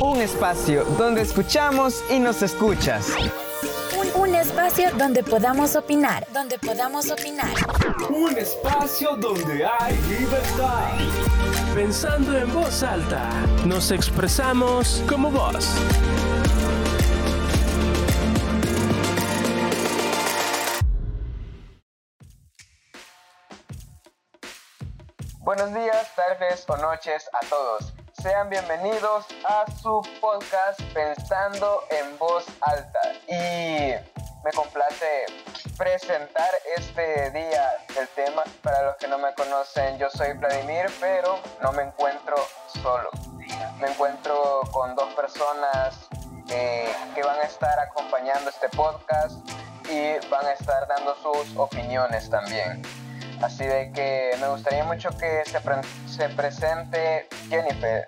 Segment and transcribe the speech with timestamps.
[0.00, 3.08] Un espacio donde escuchamos y nos escuchas.
[4.14, 7.50] Un, espacio donde podamos opinar, donde podamos opinar.
[8.08, 10.92] Un espacio donde hay libertad.
[11.74, 13.28] Pensando en voz alta,
[13.66, 15.68] nos expresamos como vos.
[25.40, 27.92] Buenos días, tardes o noches a todos.
[28.22, 33.00] Sean bienvenidos a su podcast Pensando en Voz Alta.
[33.28, 33.94] Y
[34.44, 35.26] me complace
[35.76, 38.42] presentar este día el tema.
[38.62, 42.34] Para los que no me conocen, yo soy Vladimir, pero no me encuentro
[42.82, 43.08] solo.
[43.80, 46.08] Me encuentro con dos personas
[46.50, 49.48] eh, que van a estar acompañando este podcast
[49.88, 52.82] y van a estar dando sus opiniones también.
[53.42, 55.58] Así de que me gustaría mucho que se,
[56.08, 58.04] se presente Jennifer.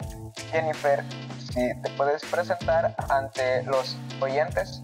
[0.50, 1.04] Jennifer,
[1.38, 4.82] si te puedes presentar ante los oyentes.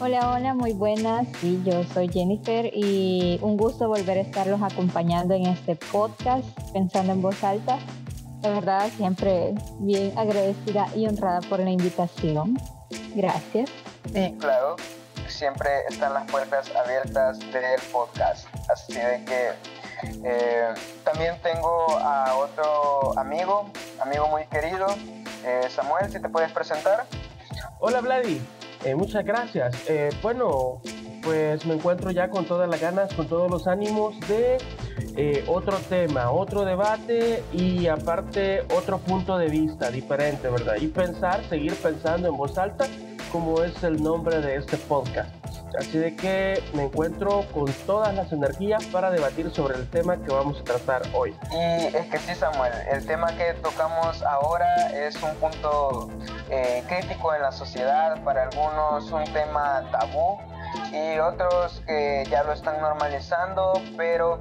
[0.00, 1.28] Hola, hola, muy buenas.
[1.40, 7.12] Sí, yo soy Jennifer y un gusto volver a estarlos acompañando en este podcast, pensando
[7.12, 7.78] en voz alta.
[8.42, 12.58] La verdad, siempre bien agradecida y honrada por la invitación.
[13.14, 13.70] Gracias.
[14.14, 14.76] Y claro,
[15.28, 18.46] siempre están las puertas abiertas del podcast.
[18.70, 19.50] Así de que
[20.24, 20.68] eh,
[21.04, 24.86] también tengo a otro amigo, amigo muy querido,
[25.44, 27.04] eh, Samuel, si te puedes presentar.
[27.78, 28.40] Hola Vladi,
[28.84, 29.76] eh, muchas gracias.
[30.22, 30.80] bueno,
[31.22, 34.58] pues me encuentro ya con todas las ganas, con todos los ánimos de
[35.46, 40.76] otro tema, otro debate y aparte otro punto de vista diferente, ¿verdad?
[40.80, 42.86] Y pensar, seguir pensando en voz alta,
[43.32, 45.34] como es el nombre de este podcast.
[45.78, 50.30] Así de que me encuentro con todas las energías para debatir sobre el tema que
[50.30, 51.34] vamos a tratar hoy.
[51.50, 56.10] Y es que sí, Samuel, el tema que tocamos ahora es un punto
[56.50, 60.38] eh, crítico en la sociedad, para algunos un tema tabú
[60.92, 64.40] y otros que ya lo están normalizando, pero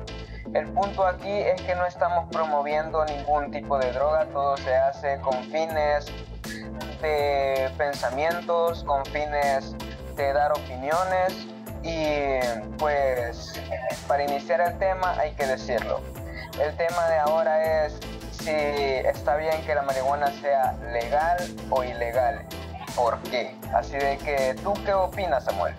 [0.53, 5.17] el punto aquí es que no estamos promoviendo ningún tipo de droga, todo se hace
[5.21, 6.11] con fines
[7.01, 9.75] de pensamientos, con fines
[10.15, 11.33] de dar opiniones
[11.83, 12.39] y
[12.77, 13.53] pues
[14.07, 15.99] para iniciar el tema hay que decirlo.
[16.59, 17.99] El tema de ahora es
[18.31, 21.37] si está bien que la marihuana sea legal
[21.69, 22.45] o ilegal.
[22.95, 23.55] ¿Por qué?
[23.73, 25.73] Así de que, ¿tú qué opinas, Samuel?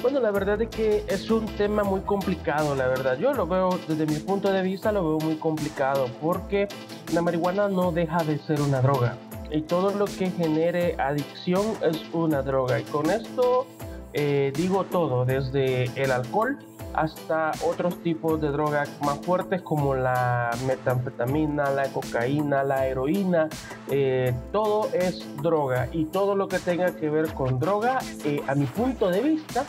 [0.00, 3.16] Bueno, la verdad es que es un tema muy complicado, la verdad.
[3.16, 6.68] Yo lo veo, desde mi punto de vista, lo veo muy complicado porque
[7.12, 9.16] la marihuana no deja de ser una droga.
[9.50, 12.80] Y todo lo que genere adicción es una droga.
[12.80, 13.66] Y con esto
[14.12, 16.56] eh, digo todo, desde el alcohol
[16.94, 23.48] hasta otros tipos de drogas más fuertes como la metanfetamina, la cocaína, la heroína,
[23.90, 28.54] eh, todo es droga y todo lo que tenga que ver con droga, eh, a
[28.54, 29.64] mi punto de vista,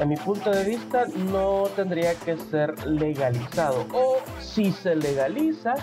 [0.00, 5.74] a mi punto de vista no tendría que ser legalizado o si se legaliza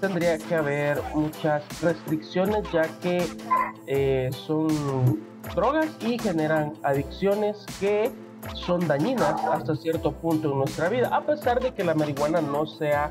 [0.00, 5.22] tendría que haber muchas restricciones ya que son
[5.54, 8.10] drogas y generan adicciones que
[8.54, 12.66] son dañinas hasta cierto punto en nuestra vida, a pesar de que la marihuana no
[12.66, 13.10] sea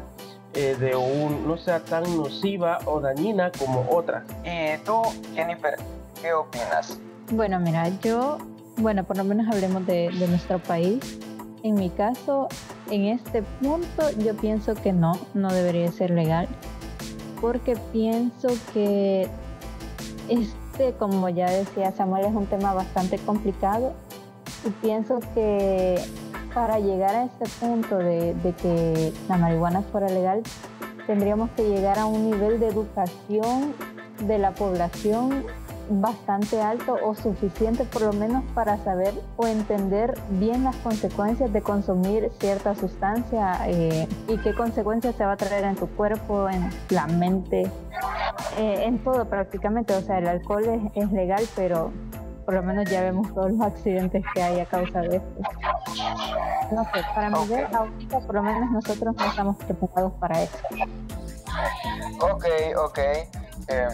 [0.53, 4.23] eh, de un, no sea tan nociva o dañina como otras.
[4.43, 5.01] ¿Y tú,
[5.33, 5.75] Jennifer,
[6.21, 6.99] qué opinas?
[7.31, 8.37] Bueno, mira, yo,
[8.77, 11.19] bueno, por lo menos hablemos de, de nuestro país.
[11.63, 12.47] En mi caso,
[12.89, 16.47] en este punto, yo pienso que no, no debería ser legal,
[17.41, 19.27] porque pienso que
[20.29, 20.53] es
[20.99, 23.93] como ya decía Samuel, es un tema bastante complicado.
[24.65, 25.99] Y pienso que
[26.53, 30.41] para llegar a este punto de, que la marihuana fuera legal,
[31.05, 33.73] tendríamos que llegar a un nivel de educación
[34.25, 35.45] de la población
[35.89, 41.61] bastante alto o suficiente por lo menos para saber o entender bien las consecuencias de
[41.61, 46.69] consumir cierta sustancia eh, y qué consecuencias se va a traer en tu cuerpo, en
[46.89, 47.71] la mente,
[48.57, 49.93] eh, en todo prácticamente.
[49.95, 51.91] O sea, el alcohol es, legal, pero
[52.45, 55.41] por lo menos ya vemos todos los accidentes que hay a causa de esto.
[56.71, 60.57] No sé, para mí ahorita por lo menos nosotros no estamos preparados para eso.
[62.21, 62.45] Ok,
[62.77, 62.99] ok.
[63.69, 63.87] Eh,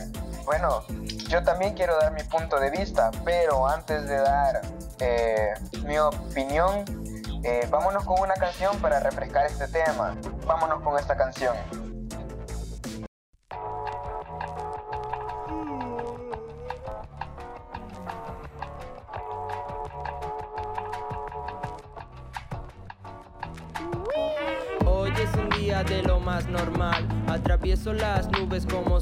[0.46, 0.82] bueno,
[1.28, 4.62] yo también quiero dar mi punto de vista, pero antes de dar
[5.00, 5.54] eh,
[5.86, 6.86] mi opinión,
[7.44, 10.16] eh, vámonos con una canción para refrescar este tema.
[10.46, 11.56] Vámonos con esta canción.
[24.86, 28.93] Hoy es un día de lo más normal, atravieso las nubes como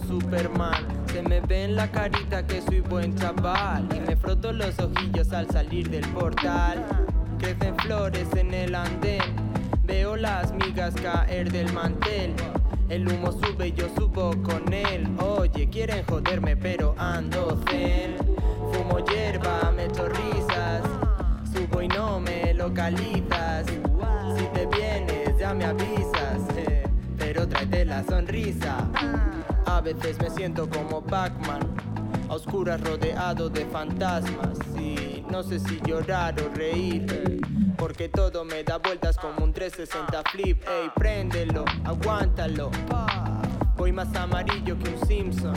[1.82, 6.86] la carita que soy buen chaval y me froto los ojillos al salir del portal.
[7.40, 9.34] Crecen flores en el andén,
[9.84, 12.36] veo las migas caer del mantel.
[12.88, 15.08] El humo sube y yo subo con él.
[15.18, 18.16] Oye, quieren joderme, pero ando zen.
[18.72, 20.84] Fumo hierba, me echo risas.
[21.52, 23.66] Subo y no me localizas.
[24.38, 26.42] Si te vienes, ya me avisas.
[26.58, 26.84] eh,
[27.18, 28.88] pero tráete la sonrisa.
[29.66, 31.71] A veces me siento como Pac-Man.
[32.32, 34.58] A oscuras rodeado de fantasmas.
[34.80, 37.06] Y no sé si llorar o reír.
[37.12, 37.42] eh,
[37.78, 40.64] Porque todo me da vueltas como un 360 flip.
[40.66, 42.72] Ey, préndelo, aguántalo.
[43.76, 45.56] Voy más amarillo que un Simpson.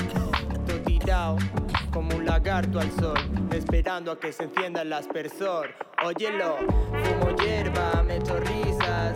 [0.66, 1.36] Todo tirado
[1.92, 3.20] como un lagarto al sol.
[3.52, 5.68] Esperando a que se encienda el aspersor.
[6.04, 9.14] Óyelo, fumo hierba, me risas.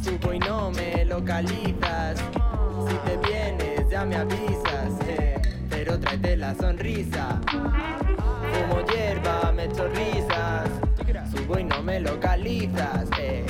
[0.00, 2.20] Subo y no me localizas.
[2.88, 4.63] Si te vienes, ya me avisas.
[6.44, 7.40] La sonrisa.
[7.50, 10.68] Fumo hierba, me echo risas.
[11.30, 13.08] Subo y no me localizas.
[13.18, 13.46] eh.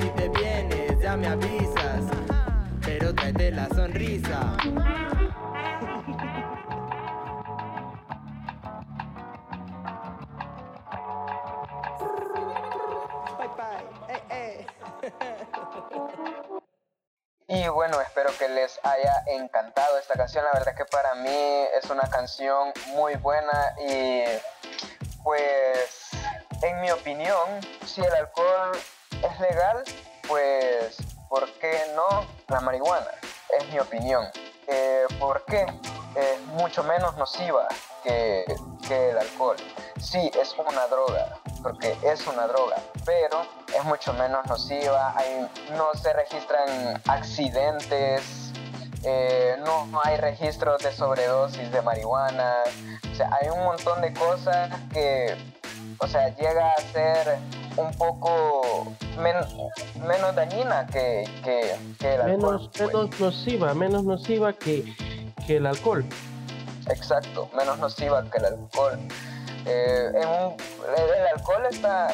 [0.00, 2.02] Si te vienes, ya me avisas.
[2.84, 4.56] Pero tráete la sonrisa.
[18.16, 20.42] Espero que les haya encantado esta canción.
[20.42, 24.22] La verdad que para mí es una canción muy buena y
[25.22, 26.08] pues
[26.62, 28.72] en mi opinión, si el alcohol
[29.10, 29.82] es legal,
[30.26, 30.96] pues
[31.28, 33.10] ¿por qué no la marihuana?
[33.58, 34.26] Es mi opinión.
[34.66, 35.66] Eh, ¿Por qué?
[36.14, 37.68] Es mucho menos nociva
[38.02, 38.46] que,
[38.88, 39.56] que el alcohol.
[40.00, 43.42] Sí, es una droga, porque es una droga, pero
[43.76, 48.52] es mucho menos nociva, hay- no se registran accidentes,
[49.04, 52.54] eh, no, no hay registros de sobredosis de marihuana,
[53.10, 55.34] o sea, hay un montón de cosas que,
[55.98, 57.38] o sea, llega a ser
[57.76, 59.36] un poco men-
[60.06, 62.52] menos dañina que, que, que el alcohol.
[62.58, 62.92] Menos, pues.
[62.92, 64.84] menos nociva, menos nociva que,
[65.46, 66.04] que el alcohol.
[66.88, 68.98] Exacto, menos nociva que el alcohol.
[69.66, 72.08] Eh, el, alcohol está,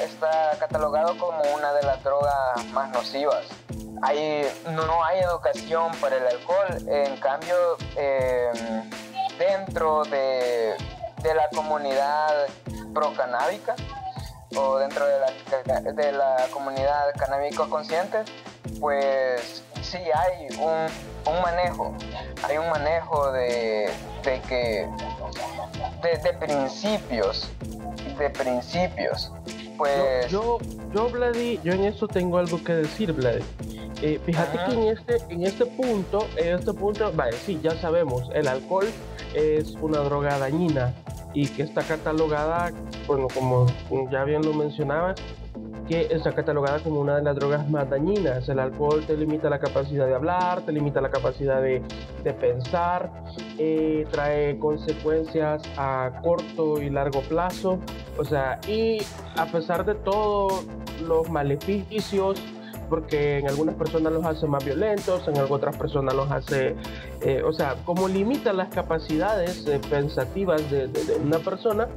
[0.59, 3.45] catalogado como una de las drogas más nocivas.
[4.03, 7.55] Hay, no hay educación para el alcohol, en cambio,
[7.97, 8.51] eh,
[9.39, 10.75] dentro de,
[11.23, 12.47] la comunidad
[12.93, 13.77] procanábica
[14.57, 18.25] o dentro de la, comunidad canábico consciente,
[18.81, 21.95] pues sí hay un manejo,
[22.43, 23.91] hay un manejo de,
[24.25, 24.89] de que
[26.03, 27.51] de, de principios,
[28.19, 29.33] de principios,
[29.79, 30.59] pues Yo,
[30.93, 33.43] yo, Vladi, yo en eso tengo algo que decir, Vladi.
[34.03, 34.67] Eh, fíjate Ajá.
[34.67, 38.87] que en este, en este punto, en este punto, vale, sí, ya sabemos, el alcohol
[39.35, 40.93] es una droga dañina
[41.35, 42.73] y que está catalogada,
[43.07, 43.67] bueno, como
[44.11, 45.21] ya bien lo mencionabas,
[45.89, 48.49] que está catalogada como una de las drogas más dañinas.
[48.49, 51.83] El alcohol te limita la capacidad de hablar, te limita la capacidad de,
[52.25, 53.11] de pensar,
[53.59, 57.79] eh, trae consecuencias a corto y largo plazo.
[58.19, 58.99] O sea, y
[59.37, 60.65] a pesar de todos
[61.07, 62.41] los maleficios,
[62.89, 66.77] porque en algunas personas los hace más violentos, en otras personas los hace,
[67.23, 71.89] eh, o sea, como limita las capacidades eh, pensativas de, de- de una persona,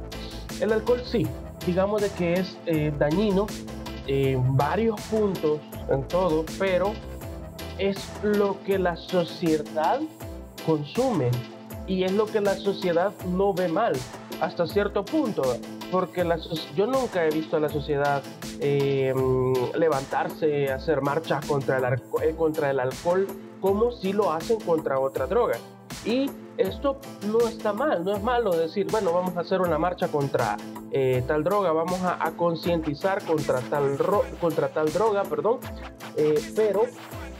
[0.60, 1.26] el alcohol sí,
[1.64, 3.46] digamos de que es eh, dañino
[4.06, 5.60] en varios puntos,
[5.90, 6.92] en todo, pero
[7.78, 10.00] es lo que la sociedad
[10.64, 11.30] consume
[11.86, 13.94] y es lo que la sociedad no ve mal
[14.40, 15.42] hasta cierto punto
[15.90, 16.38] porque la
[16.74, 18.22] yo nunca he visto a la sociedad
[18.60, 19.14] eh,
[19.78, 21.84] levantarse hacer marchas contra el,
[22.22, 23.26] eh, contra el alcohol
[23.60, 25.58] como si lo hacen contra otra droga
[26.04, 26.98] y esto
[27.30, 30.56] no está mal, no es malo decir, bueno, vamos a hacer una marcha contra
[30.90, 33.98] eh, tal droga, vamos a, concientizar contra tal,
[34.40, 35.58] contra tal droga, perdón,
[36.16, 36.82] eh, pero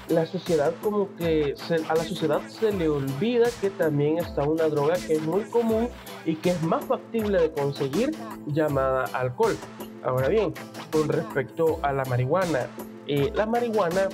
[0.09, 1.55] la sociedad como que
[1.89, 5.89] a la sociedad se le olvida que también está una droga que es muy común
[6.25, 8.15] y que es más factible de conseguir
[8.47, 9.57] llamada alcohol.
[10.05, 10.55] Ahora bien,
[10.93, 12.69] con respecto a la marihuana,
[13.09, 14.09] eh, la marihuana,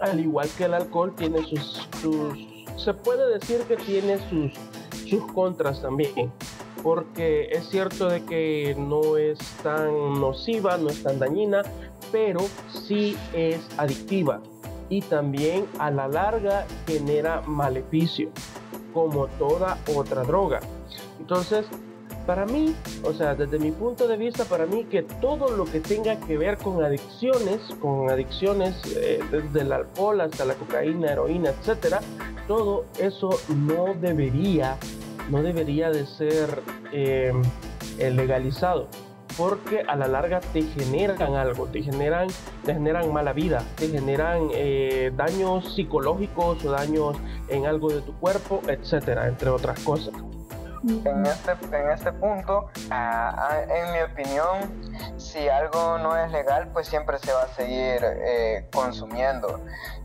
[0.00, 1.88] al igual que el alcohol, tiene sus-
[2.78, 4.52] se puede decir que tiene sus,
[5.08, 6.32] sus contras también.
[6.82, 11.62] Porque es cierto de que no es tan nociva, no es tan dañina,
[12.12, 12.40] pero
[12.86, 14.40] sí es adictiva
[14.88, 18.30] y también a la larga genera maleficio,
[18.94, 20.60] como toda otra droga.
[21.20, 21.66] Entonces,
[22.28, 25.80] para mí, o sea, desde mi punto de vista, para mí que todo lo que
[25.80, 31.48] tenga que ver con adicciones, con adicciones eh, desde el alcohol hasta la cocaína, heroína,
[31.48, 32.00] etcétera,
[32.46, 34.76] todo eso no debería
[35.30, 36.60] no debería de ser
[36.92, 37.32] eh,
[37.98, 38.88] legalizado
[39.38, 42.28] porque a la larga te generan algo, te generan,
[42.62, 47.16] te generan mala vida, te generan eh, daños psicológicos o daños
[47.48, 50.12] en algo de tu cuerpo, etcétera, entre otras cosas.
[50.84, 57.18] En este, en este punto, en mi opinión, si algo no es legal, pues siempre
[57.18, 59.60] se va a seguir eh, consumiendo.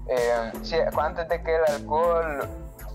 [0.07, 0.51] Eh,
[0.97, 2.49] antes de que el alcohol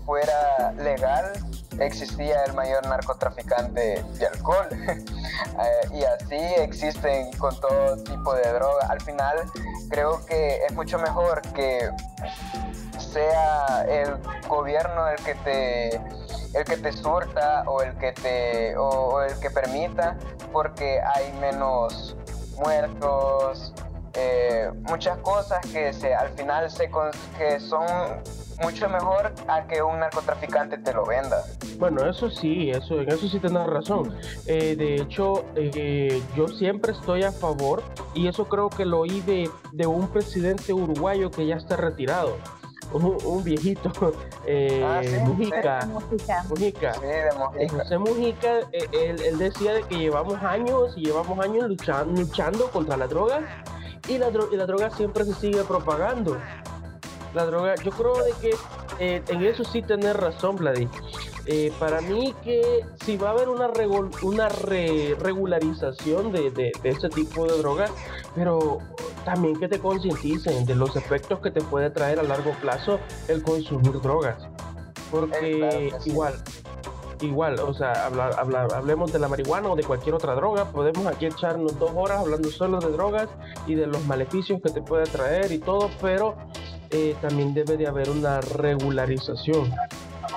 [0.05, 1.33] fuera legal,
[1.79, 4.67] existía el mayor narcotraficante de alcohol.
[5.59, 8.87] Eh, y así existen con todo tipo de droga.
[8.87, 9.37] Al final,
[9.89, 11.89] creo que es mucho mejor que
[12.97, 14.17] sea el
[14.47, 16.01] gobierno el que te
[16.53, 20.17] el que te surta o el que te o, el que permita
[20.51, 22.15] porque hay menos
[22.57, 23.73] muertos
[24.15, 26.89] eh, muchas cosas que se al final se
[27.37, 27.85] que son
[28.61, 31.43] mucho mejor a que un narcotraficante te lo venda.
[31.77, 34.15] Bueno, eso sí, eso, eso sí tienes razón.
[34.45, 39.21] Eh, de hecho, eh, yo siempre estoy a favor, y eso creo que lo oí
[39.21, 42.35] de, de un presidente uruguayo que ya está retirado.
[42.91, 43.91] Un, viejito,
[44.47, 45.85] eh, ah, Mujica,
[46.49, 47.83] Mujica, Sí, de Mujica.
[47.83, 52.97] José Mujica, él, él, decía de que llevamos años y llevamos años luchando, luchando contra
[52.97, 53.41] la droga
[54.07, 56.37] y la, y la droga siempre se sigue propagando
[57.33, 58.55] la droga, yo creo de que
[58.99, 60.87] eh, en eso sí tener razón, Vladi.
[61.51, 63.71] Eh, para mí que si va a haber una,
[64.21, 67.91] una regularización de, de, ese tipo de drogas,
[68.35, 68.77] pero
[69.25, 73.41] también que te concienticen de los efectos que te puede traer a largo plazo el
[73.41, 74.47] consumir drogas.
[75.09, 76.35] Porque igual,
[77.19, 81.79] igual, o sea, hablemos de la marihuana o de cualquier otra droga, podemos aquí echarnos
[81.79, 83.27] dos horas hablando solo de drogas
[83.65, 86.35] y de los maleficios que te puede traer y todo, pero
[86.91, 89.73] eh, también debe de haber una regularización.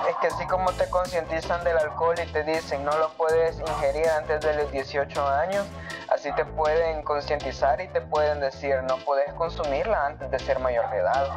[0.09, 4.07] Es que así como te concientizan del alcohol y te dicen no lo puedes ingerir
[4.09, 5.65] antes de los 18 años,
[6.09, 10.89] así te pueden concientizar y te pueden decir no puedes consumirla antes de ser mayor
[10.91, 11.27] de edad.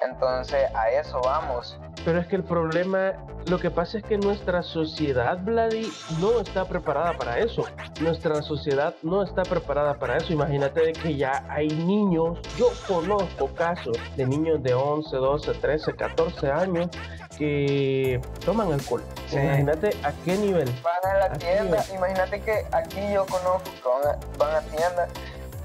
[0.00, 1.78] Entonces a eso vamos.
[2.04, 3.12] Pero es que el problema,
[3.46, 7.64] lo que pasa es que nuestra sociedad, Vladi, no está preparada para eso.
[8.00, 10.32] Nuestra sociedad no está preparada para eso.
[10.32, 16.50] Imagínate que ya hay niños, yo conozco casos de niños de 11, 12, 13, 14
[16.50, 16.88] años
[17.36, 19.02] que toman alcohol.
[19.32, 20.68] Imagínate a qué nivel.
[20.82, 24.00] Van a la tienda, imagínate que aquí yo conozco,
[24.38, 25.08] van a tienda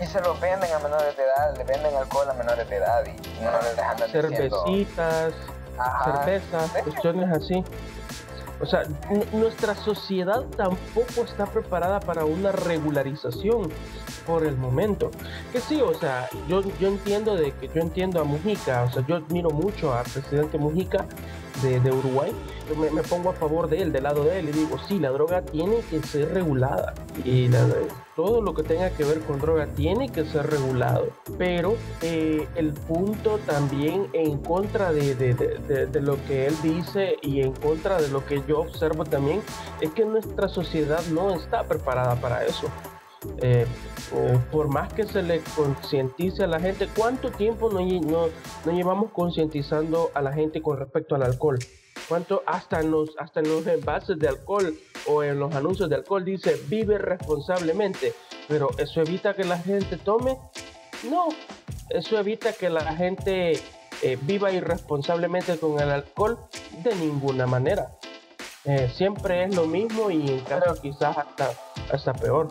[0.02, 3.04] y se lo venden a menores de edad, le venden alcohol a menores de edad
[3.06, 5.34] y no les dejan de Cervecitas,
[6.04, 7.64] cervezas, cuestiones así.
[8.62, 8.84] O sea,
[9.34, 13.70] nuestra sociedad tampoco está preparada para una regularización
[14.26, 15.12] por el momento.
[15.52, 19.06] Que sí, o sea, yo, yo entiendo de que yo entiendo a Mujica, o sea,
[19.06, 21.06] yo admiro mucho al presidente Mujica
[21.62, 22.32] de, Uruguay,
[22.94, 25.42] me, pongo a favor de él, del lado de él, y digo, sí, la droga
[25.44, 26.94] tiene que ser regulada
[27.24, 27.50] y
[28.16, 32.74] todo lo que tenga que ver con droga tiene que ser regulado, pero eh, el
[32.74, 38.10] punto también en contra de, de, de, lo que él dice y en contra de
[38.10, 39.42] lo que yo observo también
[39.82, 42.68] es que nuestra sociedad no está preparada para eso.
[43.42, 43.66] Eh,
[44.14, 48.28] eh, por más que se le concientice a la gente, ¿cuánto tiempo no, no,
[48.66, 51.60] no llevamos concientizando a la gente con respecto al alcohol?
[52.08, 54.78] ¿Cuánto hasta en, los, hasta en los envases de alcohol
[55.08, 58.14] o en los anuncios de alcohol dice vive responsablemente?
[58.48, 60.38] Pero eso evita que la gente tome.
[61.10, 61.30] No,
[61.90, 63.54] eso evita que la gente
[64.02, 66.38] eh, viva irresponsablemente con el alcohol
[66.84, 67.96] de ninguna manera.
[68.96, 71.52] siempre es lo mismo y en caso quizás hasta,
[71.92, 72.48] hasta peor.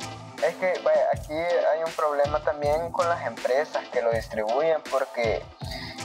[0.63, 0.75] Que
[1.13, 5.43] aquí hay un problema también con las empresas que lo distribuyen porque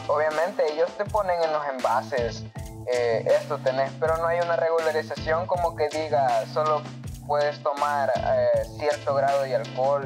[0.08, 2.44] obviamente ellos te ponen en los envases
[2.92, 6.82] eh, esto tenés, pero no hay una regularización como que diga solo
[7.28, 10.04] puedes tomar eh, cierto grado de alcohol.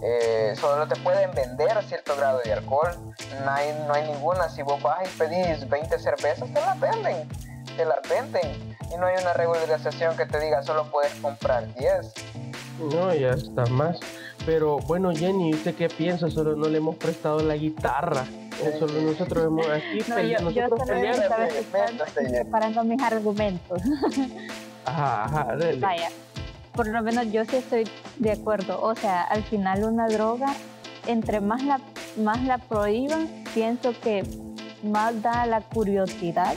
[0.00, 2.92] Eh, solo te pueden vender cierto grado de alcohol.
[3.44, 4.48] No hay, no hay ninguna.
[4.48, 7.28] Si vos vas y pedís 20 cervezas, te las venden.
[7.76, 8.76] Te las venden.
[8.90, 12.14] Y no hay una regularización que te diga solo puedes comprar 10.
[12.78, 13.98] No, ya está más.
[14.46, 16.30] Pero bueno, Jenny, ¿usted qué piensa?
[16.30, 18.24] Solo no le hemos prestado la guitarra.
[18.78, 23.80] Solo nosotros hemos aquí no, yo, nosotros yo preparando mis argumentos.
[24.84, 25.56] Ajá, ajá.
[25.78, 26.08] Vaya,
[26.72, 27.84] por lo menos yo sí estoy
[28.18, 28.80] de acuerdo.
[28.80, 30.54] O sea, al final una droga,
[31.06, 31.80] entre más la,
[32.16, 34.24] más la prohíban, pienso que
[34.82, 36.54] más da la curiosidad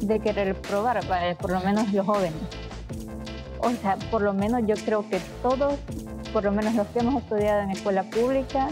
[0.00, 1.00] de querer probar,
[1.38, 2.57] por lo menos los jóvenes
[3.60, 5.74] o sea, por lo menos yo creo que todos,
[6.32, 8.68] por lo menos los que hemos estudiado en escuela pública,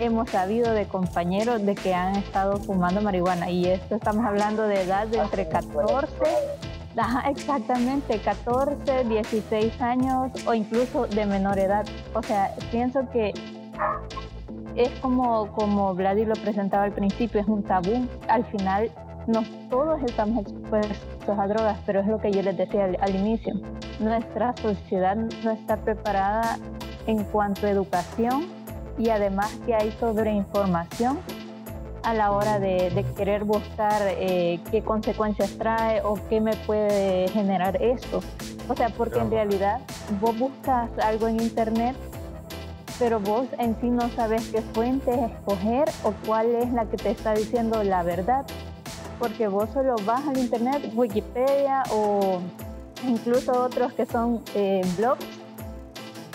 [0.00, 3.50] hemos sabido de compañeros de que han estado fumando marihuana.
[3.50, 6.08] Y esto estamos hablando de edad de entre 14
[6.96, 11.84] Ajá, exactamente, 14, 16 años o incluso de menor edad.
[12.14, 13.34] O sea, pienso que
[14.76, 18.06] es como, como Vladi lo presentaba al principio, es un tabú.
[18.28, 18.90] Al final,
[19.26, 23.54] no todos estamos expuestos a drogas, pero es lo que yo les decía al, inicio.
[24.00, 26.58] Nuestra sociedad no está preparada
[27.06, 28.46] en cuanto a educación
[28.98, 31.18] y además que hay sobreinformación
[32.02, 37.82] a la hora de, querer buscar eh, qué consecuencias trae o qué me puede generar
[37.82, 38.20] esto.
[38.68, 39.80] O sea, porque en realidad
[40.20, 41.96] vos buscas algo en internet,
[42.98, 47.10] pero vos en sí no sabes qué fuente escoger o cuál es la que te
[47.10, 48.44] está diciendo la verdad.
[49.18, 52.40] Porque vos solo vas al internet, Wikipedia o
[53.06, 55.24] incluso otros que son eh, blogs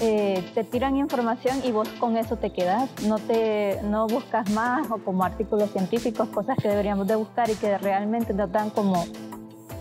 [0.01, 4.89] eh, te tiran información y vos con eso te quedas, no, te, no buscas más
[4.89, 9.05] o como artículos científicos, cosas que deberíamos de buscar y que realmente nos dan como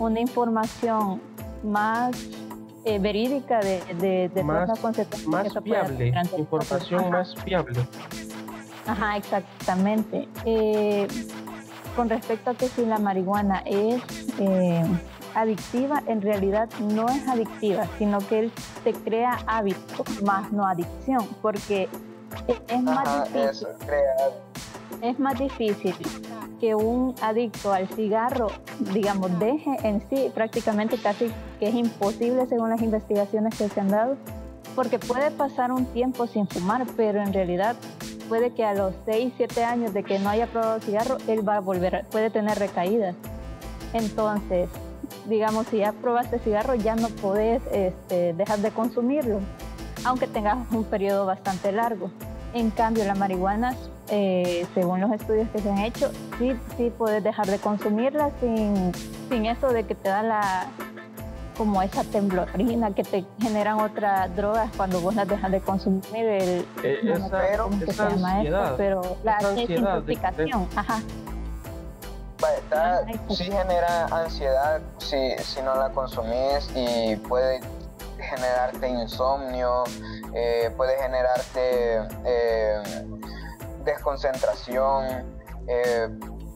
[0.01, 1.21] una información
[1.63, 2.17] más
[2.85, 7.87] eh, verídica de, de, de más, todas las Más fiable, información más fiable.
[8.87, 10.29] Ajá, exactamente.
[10.45, 11.07] Eh,
[11.99, 14.01] con respecto a que si la marihuana es
[15.35, 18.53] adictiva en realidad no es adictiva, sino que él
[18.85, 21.89] te crea hábito, más no adicción, porque
[22.69, 23.69] es más difícil.
[25.03, 25.97] es más difícil
[26.61, 28.47] que un adicto al cigarro,
[28.95, 33.89] digamos, deje en sí prácticamente casi que es imposible según las investigaciones que se han
[33.89, 34.17] dado,
[34.77, 37.75] porque puede pasar un tiempo sin fumar, pero en realidad
[38.29, 41.57] puede que a los 6, 7 años de que no haya probado cigarro, él va
[41.57, 43.15] a volver, puede tener recaídas.
[43.93, 44.69] Entonces,
[45.27, 49.41] digamos, si ya probaste cigarro, ya no podés este, dejar de consumirlo,
[50.05, 52.11] aunque tengas un periodo bastante largo.
[52.55, 53.75] En cambio, la marihuana,
[54.11, 58.93] eh, según los estudios que se han hecho, sí, sí puedes dejar de consumirla sin,
[59.29, 60.67] sin eso de que te da la
[61.59, 66.67] como esa temblorina que te generan otras drogas cuando vos las dejas de consumir el
[66.85, 67.29] eh, esa,
[67.85, 71.01] se llama ansiedad, pero la desintoxicación, ajá.
[73.29, 77.61] Sí genera ansiedad si, si, no la consumís y puede
[78.21, 79.83] generarte insomnio,
[80.35, 82.83] eh, puede generarte eh,
[83.85, 85.25] desconcentración,
[85.67, 86.09] eh,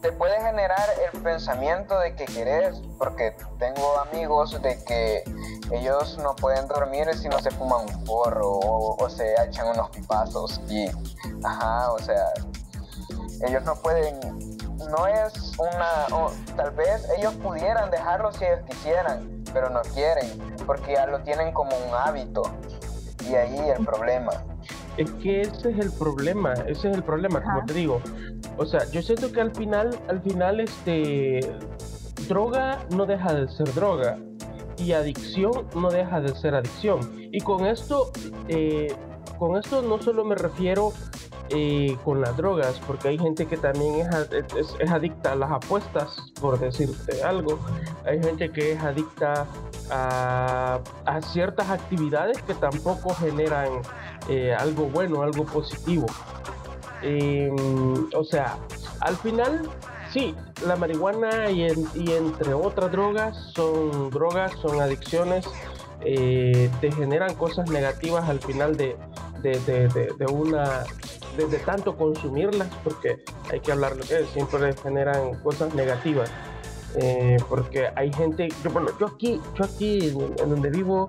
[0.03, 5.25] te puede generar el pensamiento de que querés, porque tengo amigos de que
[5.71, 9.89] ellos no pueden dormir si no se fuman un porro o, o se echan unos
[9.91, 10.87] pipazos y,
[11.45, 12.27] ajá, o sea,
[13.47, 14.19] ellos no pueden
[14.91, 16.07] no es una,
[16.57, 20.29] tal vez ellos pudieran dejarlo si ellos quisieran, pero no quieren,
[20.67, 22.43] porque ya lo tienen como un hábito.
[23.29, 24.33] Y ahí el problema.
[24.97, 28.01] Es que ese es el problema, ese es el problema, como te digo.
[28.57, 31.41] O sea, yo siento que al final, al final, este,
[32.29, 34.19] droga no deja de ser droga
[34.77, 37.01] y adicción no deja de ser adicción.
[37.17, 38.11] Y con esto,
[38.49, 38.95] eh,
[39.39, 40.93] con esto no solo me refiero
[41.51, 46.33] eh, con las drogas, porque hay gente que también es, es, adicta a las apuestas,
[46.41, 47.59] por decirte algo.
[48.07, 49.47] Hay gente que es adicta
[49.91, 53.69] a, a ciertas actividades que tampoco generan
[54.29, 56.07] eh, algo bueno, algo positivo.
[57.03, 58.57] Em, o sea,
[59.01, 59.69] al final,
[60.13, 60.35] sí,
[60.67, 65.47] la marihuana y, entre otras drogas son drogas, son adicciones,
[66.05, 68.97] eh, te generan cosas negativas al final de,
[69.43, 70.85] de, de, una
[71.37, 76.31] desde tanto consumirlas, porque hay que hablar lo que siempre generan cosas negativas.
[76.97, 81.09] Eh, porque hay gente, yo, bueno, yo aquí, yo aquí en, donde vivo,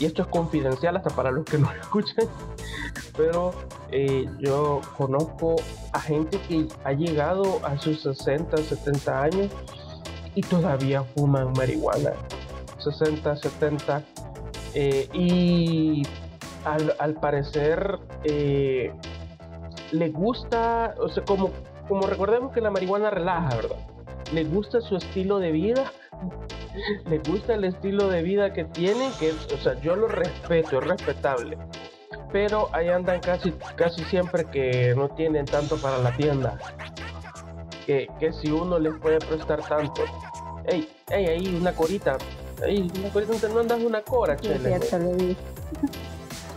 [0.00, 2.26] y esto es confidencial hasta para los que no escuchan,
[3.16, 3.52] pero
[3.92, 5.56] eh, yo conozco
[5.92, 9.48] a gente que ha llegado a sus 60, 70 años
[10.34, 12.12] y todavía fuman marihuana.
[12.78, 14.02] 60, 70.
[15.12, 16.02] y
[16.64, 18.92] al, parecer eh,
[19.92, 21.50] le gusta, o sea, como,
[21.88, 23.76] como recordemos que la marihuana relaja, ¿verdad?
[24.32, 25.92] Le gusta su estilo de vida,
[27.06, 30.86] le gusta el estilo de vida que tiene, que o sea, yo lo respeto, es
[30.86, 31.58] respetable.
[32.32, 36.58] Pero ahí andan casi, casi siempre que no tienen tanto para la tienda.
[37.86, 40.02] Que, que si uno les puede prestar tanto.
[40.66, 42.18] Ey, ey, ahí una corita.
[42.64, 44.78] Ey, una corita, no andas una cora, chele.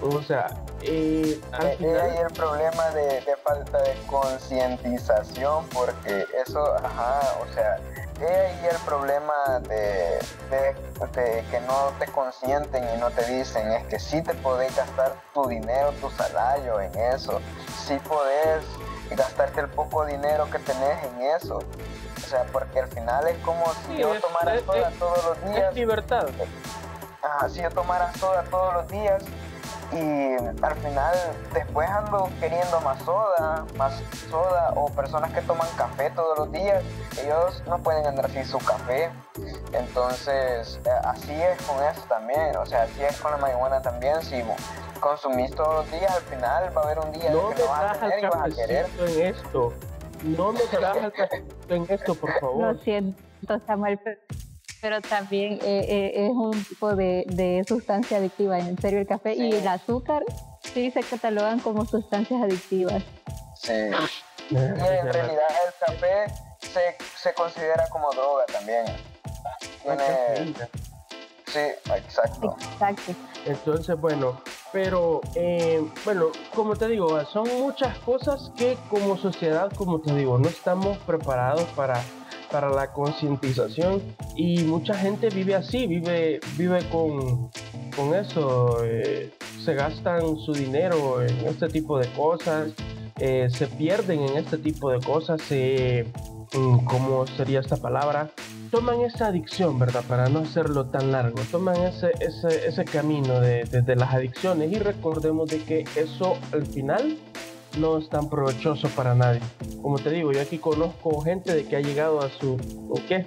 [0.02, 0.48] O sea,
[0.82, 2.02] eh, al eh, final...
[2.02, 7.78] ahí el problema de, falta de concientización, porque eso, ajá, o sea,
[8.24, 9.34] es ahí el problema
[9.68, 10.20] de,
[11.50, 15.48] que no te consienten y no te dicen, es que sí te podés gastar tu
[15.48, 17.40] dinero, tu salario en eso,
[17.86, 18.64] sí podés
[19.12, 21.60] gastarte el poco dinero que tenés en eso,
[22.18, 25.70] O sea, porque al final es como si Sí, yo tomara soda todos los días.
[25.70, 26.28] Es libertad.
[27.22, 29.24] Ajá, si yo tomara soda todos los días
[29.94, 31.16] y al final
[31.54, 36.84] después ando queriendo más soda, más soda o personas que toman café todos los días,
[37.22, 39.10] ellos no pueden andar sin su café.
[39.72, 44.22] Entonces, eh, así es con eso también, o sea, así es con la marihuana también,
[44.22, 44.44] si
[45.00, 47.98] consumís todos los días, al final va a haber un día No que no vas
[47.98, 48.88] a tener y vas a querer.
[49.00, 49.74] en esto.
[50.24, 50.60] No me
[51.70, 52.80] en esto, por Lo favor.
[52.82, 53.20] siento,
[53.68, 54.00] Samuel,
[54.84, 58.60] pero también eh, eh, es un tipo de, de sustancia adictiva.
[58.60, 60.24] En serio, el café y el azúcar
[60.62, 63.02] sí se catalogan como sustancias adictivas.
[63.56, 63.72] Sí.
[64.50, 66.26] Y en realidad el café
[66.60, 68.84] se, se considera como droga también.
[69.86, 70.54] La Tiene,
[71.46, 71.60] sí,
[71.96, 72.58] exacto.
[72.74, 73.14] Exacto.
[73.46, 74.42] Entonces, bueno,
[74.74, 80.38] pero eh, bueno, como te digo, son muchas cosas que como sociedad, como te digo,
[80.38, 82.02] no estamos preparados para,
[82.54, 84.00] para la concientización
[84.36, 87.50] y mucha gente vive así, vive, vive con,
[87.98, 89.32] con eso, eh,
[89.66, 92.70] se gastan su dinero en este tipo de cosas,
[93.20, 96.06] eh, se pierden en este tipo de cosas, se,
[96.54, 98.30] mm, ¿cómo sería esta palabra?
[98.70, 100.04] toman esa adicción, ¿verdad?
[100.08, 104.72] Para no hacerlo tan largo, toman ese, ese, ese camino de, de- de las adicciones
[104.72, 107.18] y recordemos de que eso al final
[107.78, 109.42] no es tan provechoso para nadie.
[109.82, 112.54] Como te digo, yo aquí conozco gente de que ha llegado a su,
[112.90, 113.26] ¿o qué?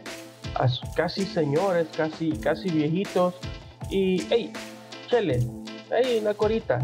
[0.55, 3.35] A sus casi señores, casi, casi viejitos
[3.91, 4.53] y, hey,
[5.09, 5.47] chele,
[5.91, 6.81] hey, una corita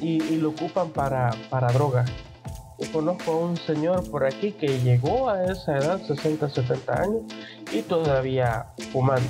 [0.00, 2.04] y, y lo ocupan para, para droga.
[2.78, 7.22] Yo conozco a un señor por aquí que llegó a esa edad, 60, 70 años,
[7.70, 9.28] y todavía fumando.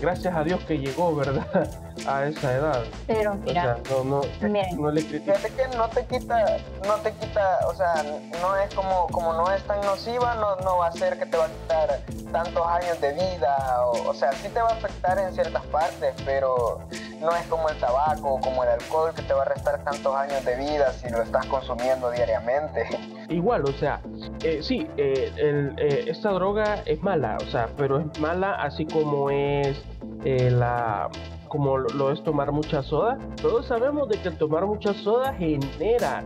[0.00, 1.91] Gracias a Dios que llegó, ¿verdad?
[2.06, 2.82] A esa edad.
[3.06, 5.34] Pero O mira, sea, no, no, miren, no le critico.
[5.34, 8.02] Fíjate que no te quita, no te quita, o sea,
[8.40, 11.36] no es como, como no es tan nociva, no, no va a ser que te
[11.36, 12.00] va a quitar
[12.32, 16.14] tantos años de vida, o, o sea, sí te va a afectar en ciertas partes,
[16.24, 16.80] pero
[17.20, 20.44] no es como el tabaco, como el alcohol que te va a restar tantos años
[20.44, 22.86] de vida si lo estás consumiendo diariamente.
[23.28, 24.00] Igual, o sea,
[24.42, 28.86] eh, sí, eh, el, eh, esta droga es mala, o sea, pero es mala así
[28.86, 29.80] como es
[30.24, 31.08] eh, la
[31.52, 33.18] como lo, lo es tomar mucha soda.
[33.42, 36.24] Todos sabemos de que tomar mucha soda genera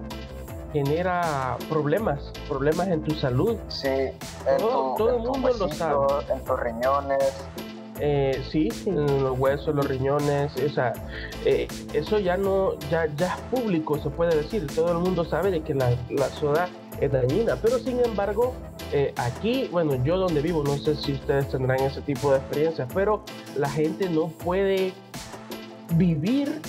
[0.72, 3.56] genera problemas, problemas en tu salud.
[3.68, 4.12] Sí, en
[4.58, 7.34] Todo- tu- todo en el mundo lo huesitos, En tus riñones.
[7.98, 10.92] Eh, sí, en los huesos, los riñones, o sea,
[11.46, 14.66] eh, eso ya no, ya, ya es público, se puede decir.
[14.74, 16.68] Todo el mundo sabe de que la, la soda
[17.00, 18.54] es dañina, pero sin embargo,
[18.92, 22.88] eh, aquí, bueno, yo donde vivo, no sé si ustedes tendrán ese tipo de experiencias,
[22.94, 23.22] pero
[23.56, 24.92] la gente no puede
[25.94, 26.60] vivir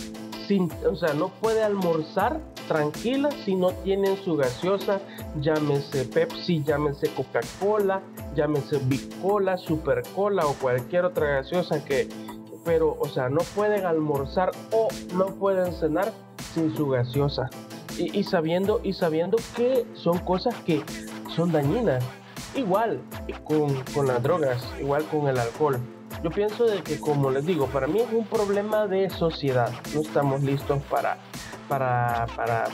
[0.47, 4.99] sin, o sea, no puede almorzar tranquila si no tienen su gaseosa,
[5.39, 8.01] llámese Pepsi, llámese Coca-Cola,
[8.35, 12.07] llámese Big Cola, Super Cola o cualquier otra gaseosa que,
[12.65, 16.11] pero, o sea, no pueden almorzar o no pueden cenar
[16.53, 17.49] sin su gaseosa.
[17.97, 20.83] Y, sabiendo, y sabiendo que son cosas que
[21.35, 22.03] son dañinas.
[22.55, 23.01] Igual
[23.43, 25.79] con, con las drogas, igual con el alcohol.
[26.23, 29.71] Yo pienso de que, como les digo, para mí es un problema de sociedad.
[29.93, 31.17] No estamos listos para,
[31.67, 32.65] para, para,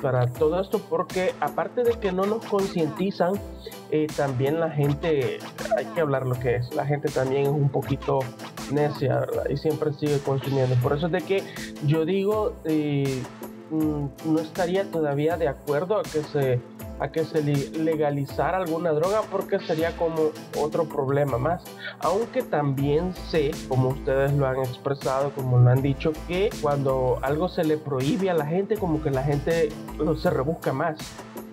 [0.00, 3.34] para todo esto porque aparte de que no nos concientizan,
[3.90, 5.38] eh, también la gente,
[5.76, 8.20] hay que hablar lo que es, la gente también es un poquito
[8.70, 9.44] necia, ¿verdad?
[9.48, 10.74] Y siempre sigue consumiendo.
[10.76, 11.42] Por eso es de que
[11.86, 13.22] yo digo, eh,
[14.24, 16.60] no estaría todavía de acuerdo a que se
[17.00, 21.62] a que se li- legalizara alguna droga porque sería como otro problema más.
[21.98, 27.48] Aunque también sé, como ustedes lo han expresado, como lo han dicho, que cuando algo
[27.48, 30.96] se le prohíbe a la gente, como que la gente no se rebusca más.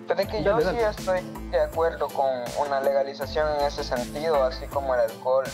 [0.06, 0.88] Pero que yo Dale, sí dale.
[0.90, 2.26] estoy de acuerdo con
[2.64, 5.44] una legalización en ese sentido, así como el alcohol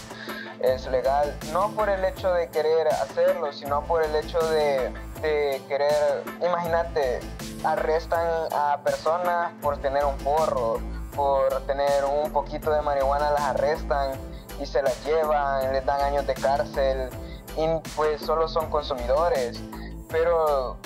[0.60, 5.62] es legal, no por el hecho de querer hacerlo, sino por el hecho de, de
[5.68, 7.20] querer, imagínate,
[7.64, 10.80] arrestan a personas por tener un porro,
[11.14, 14.12] por tener un poquito de marihuana, las arrestan
[14.60, 17.10] y se las llevan, les dan años de cárcel
[17.56, 19.60] y pues solo son consumidores,
[20.08, 20.76] pero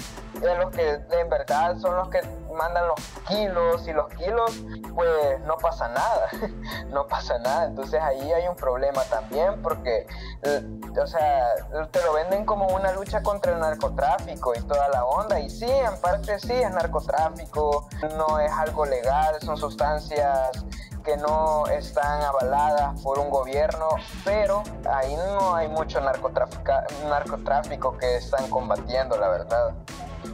[0.41, 2.21] de los que en verdad son los que
[2.53, 4.63] mandan los kilos y los kilos,
[4.95, 6.29] pues no pasa nada,
[6.91, 7.67] no pasa nada.
[7.67, 10.07] Entonces ahí hay un problema también porque,
[10.43, 10.63] eh,
[11.01, 11.49] o sea,
[11.91, 15.41] te lo venden como una lucha contra el narcotráfico y toda la onda.
[15.41, 20.65] Y sí, en parte sí es narcotráfico, no es algo legal, son sustancias
[21.03, 23.89] que no están avaladas por un gobierno,
[24.25, 29.75] pero ahí no hay mucho narcotráfico que están combatiendo, la verdad.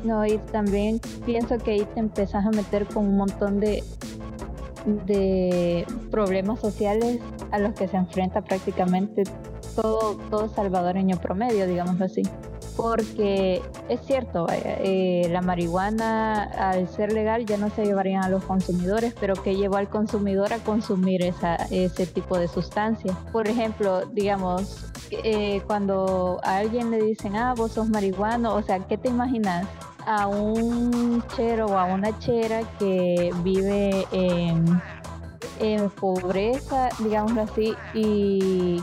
[0.04, 3.82] No, y también pienso que ahí te empezás a meter con un montón de,
[5.06, 7.20] de problemas sociales
[7.50, 9.24] a los que se enfrenta prácticamente
[9.74, 12.22] todo, todo salvadoreño promedio, digamos así.
[12.76, 18.44] Porque es cierto, eh, la marihuana al ser legal ya no se llevarían a los
[18.44, 23.16] consumidores, pero que llevó al consumidor a consumir esa, ese tipo de sustancias.
[23.32, 28.78] Por ejemplo, digamos, eh, cuando a alguien le dicen, ah, vos sos marihuano, o sea,
[28.80, 29.66] ¿qué te imaginas?
[30.06, 34.80] A un chero o a una chera que vive en,
[35.60, 38.82] en pobreza, digámoslo así, y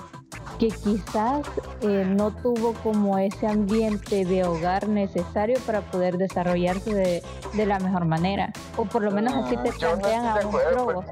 [0.59, 1.45] que quizás
[1.81, 7.79] eh, no tuvo como ese ambiente de hogar necesario para poder desarrollarse de, de la
[7.79, 8.53] mejor manera.
[8.77, 11.05] O por lo menos así te Mm, no plantean a un acuerdo, drogo.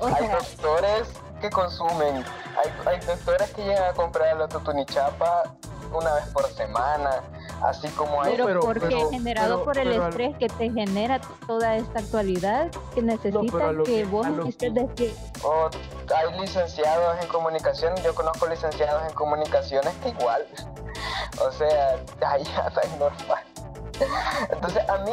[0.00, 1.08] O hay sea, doctores
[1.40, 2.24] que consumen,
[2.58, 5.54] hay, hay doctores que llegan a comprar la tutunichapa
[5.92, 7.20] una vez por semana,
[7.62, 8.32] así como hay...
[8.32, 11.98] pero, pero- porque pero- generado pero- por el al- estrés que te genera toda esta
[12.00, 15.20] actualidad que necesita a lo que, que- vos estés que- despierto.
[15.48, 15.68] O
[16.14, 20.46] hay licenciados en comunicación, yo conozco licenciados en comunicaciones que igual,
[21.46, 23.44] o sea, ahí ya está normal.
[24.50, 25.12] Entonces a mí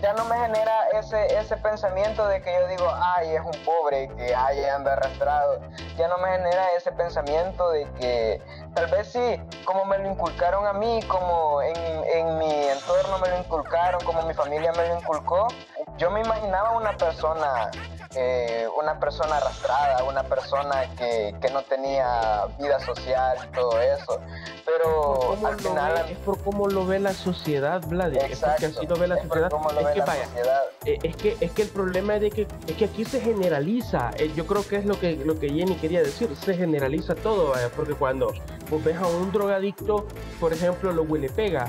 [0.00, 4.08] ya, no me genera ese, ese pensamiento de que yo digo, ay, es un pobre
[4.16, 5.60] que ay, anda arrastrado.
[5.96, 8.42] Ya no me genera ese pensamiento de que
[8.74, 13.28] tal vez sí, como me lo inculcaron a mí, como en, en mi entorno me
[13.28, 15.48] lo inculcaron, como mi familia me lo inculcó,
[15.96, 17.70] yo me imaginaba una persona
[18.14, 24.20] eh, una persona arrastrada, una persona que, que no tenía vida social y todo eso.
[24.64, 25.92] Pero ¿Cómo al final...
[26.06, 26.12] ve?
[26.12, 28.12] es por cómo lo ve la sociedad, Vlad.
[28.26, 29.50] Es porque así lo ve la es por sociedad.
[29.50, 30.62] cómo lo Es ve que la vaya, sociedad.
[30.84, 34.10] eh, es que es que el problema es de que es que aquí se generaliza.
[34.18, 36.28] Eh, yo creo que es lo que lo que Jenny quería decir.
[36.36, 38.32] Se generaliza todo, vaya, porque cuando
[38.70, 40.06] vos ves a un drogadicto,
[40.40, 41.66] por ejemplo, lo huele pega.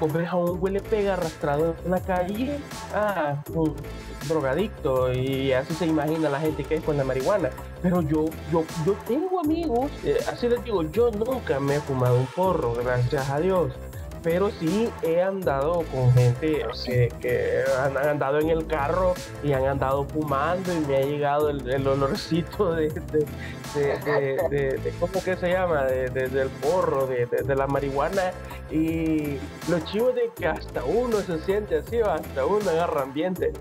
[0.00, 2.56] Vos ves a un huele pega arrastrado en la calle,
[2.94, 3.74] ah, un
[4.28, 7.50] drogadicto y así se imagina la gente que es con la marihuana.
[7.82, 12.16] Pero yo, yo, yo tengo amigos, eh, así les digo, yo nunca me he fumado
[12.16, 13.72] un porro, gracias a Dios.
[14.22, 19.52] Pero sí he andado con gente que, que han, han andado en el carro y
[19.52, 22.88] han andado fumando y me ha llegado el, el olorcito de,
[23.74, 25.84] de, de, ¿cómo que se llama?
[25.84, 28.32] De, de- del porro, de, la marihuana.
[28.70, 29.38] Y
[29.70, 33.52] lo chivo de que hasta uno se siente así, hasta uno agarra ambiente.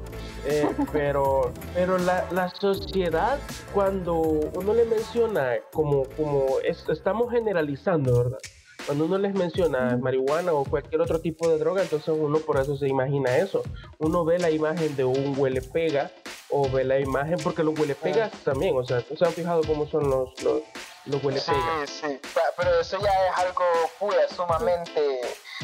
[0.46, 3.40] Eh, pero pero la, la sociedad,
[3.74, 8.40] cuando uno le menciona como, como es- estamos generalizando, ¿verdad?
[8.88, 12.76] Cuando uno les menciona marihuana o cualquier otro tipo de droga, entonces uno por eso
[12.78, 13.62] se imagina eso.
[14.00, 16.10] Uno ve la imagen de un huele pega
[16.50, 19.86] o ve la imagen, porque los huele pegas también, o sea, ¿se han fijado cómo
[19.88, 20.62] son los, los,
[21.06, 21.90] los huele Sí, pegas?
[21.90, 23.64] sí, pa- pero eso ya es algo
[24.00, 25.20] pura, sumamente,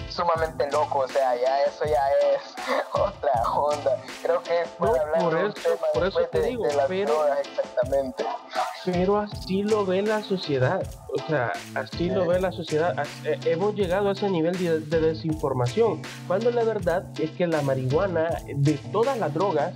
[0.10, 2.42] sumamente loco, o sea, ya eso ya es
[2.94, 3.98] otra onda.
[4.22, 8.26] Creo que No, para hablar por eso- por eso te de- digo, de pero- exactamente.
[8.86, 10.84] Pero así lo ve la sociedad,
[11.18, 12.94] o sea, así lo ve la sociedad.
[13.24, 17.62] Eh, Hemos llegado a ese nivel de, de desinformación, cuando la verdad es que la
[17.62, 19.74] marihuana, de todas las drogas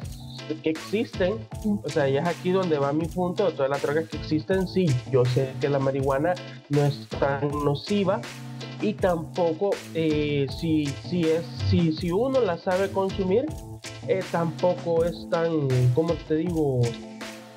[0.63, 1.45] que existen,
[1.83, 4.67] o sea, ya es aquí donde va mi punto, de todas las drogas que existen,
[4.67, 6.33] sí, yo sé que la marihuana
[6.69, 8.21] no es tan nociva
[8.81, 13.45] y tampoco eh, si, si, es, si, si uno la sabe consumir,
[14.07, 16.81] eh, tampoco es tan, ¿cómo te digo?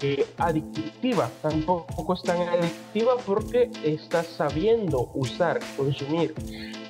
[0.03, 6.35] eh, adictiva, tampoco es tan adictiva porque estás sabiendo usar, consumir.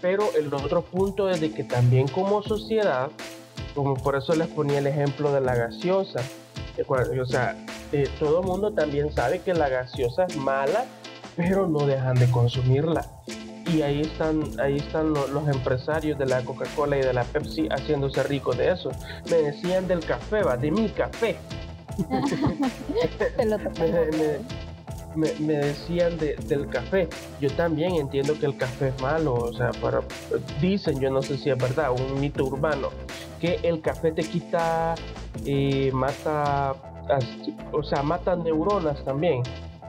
[0.00, 3.10] Pero el otro punto es de que también como sociedad,
[3.74, 6.20] como por eso les ponía el ejemplo de la gaseosa,
[6.86, 7.56] o sea,
[7.92, 10.86] eh, todo el mundo también sabe que la gaseosa es mala,
[11.36, 13.06] pero no dejan de consumirla.
[13.72, 17.68] Y ahí están, ahí están lo- los empresarios de la Coca-Cola y de la Pepsi
[17.70, 18.90] haciéndose ricos de eso.
[19.30, 21.36] Me decían del café, va, de mi café.
[23.36, 23.58] Te lo
[25.16, 27.08] me, me- decían de- del café.
[27.40, 30.00] Yo también entiendo que el café es malo, o sea, para,
[30.60, 32.88] dicen, yo no sé si es verdad, un mito urbano,
[33.40, 34.94] que el café te quita,
[35.44, 36.74] eh, mata,
[37.72, 39.42] o sea, mata neuronas también.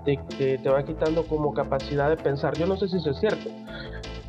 [0.06, 2.56] Te, te- te va quitando como capacidad de pensar.
[2.58, 3.50] Yo no sé si eso es cierto,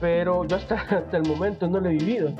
[0.00, 2.30] pero yo hasta, hasta el momento no lo he vivido.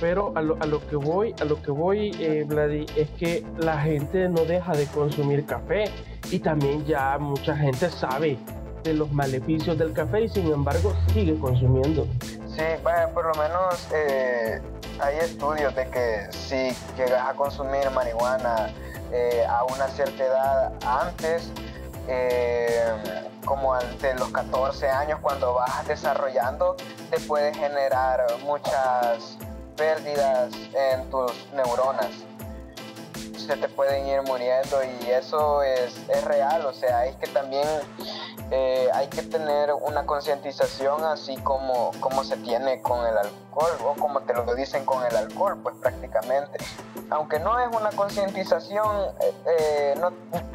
[0.00, 3.44] Pero a lo, a lo que voy, a lo que voy, eh, Vladi, es que
[3.58, 5.84] la gente no deja de consumir café
[6.30, 8.36] y también ya mucha gente sabe
[8.84, 12.06] de los maleficios del café y sin embargo sigue consumiendo.
[12.20, 14.60] Sí, vaya, por lo menos eh,
[15.00, 18.68] hay estudios de que si llegas a consumir marihuana
[19.12, 21.50] eh, a una cierta edad antes,
[22.08, 22.92] eh,
[23.44, 26.76] como de los 14 años, cuando vas desarrollando,
[27.10, 29.38] te puede generar muchas
[29.76, 32.10] pérdidas en tus neuronas.
[33.38, 37.66] Se te pueden ir muriendo y eso es, es real, o sea, hay que también
[38.52, 43.94] eh, hay que tener una concientización así como, como se tiene con el alcohol o
[43.94, 46.58] como te lo dicen con el alcohol, pues prácticamente.
[47.10, 50.12] Aunque no es una concientización, eh, eh, no,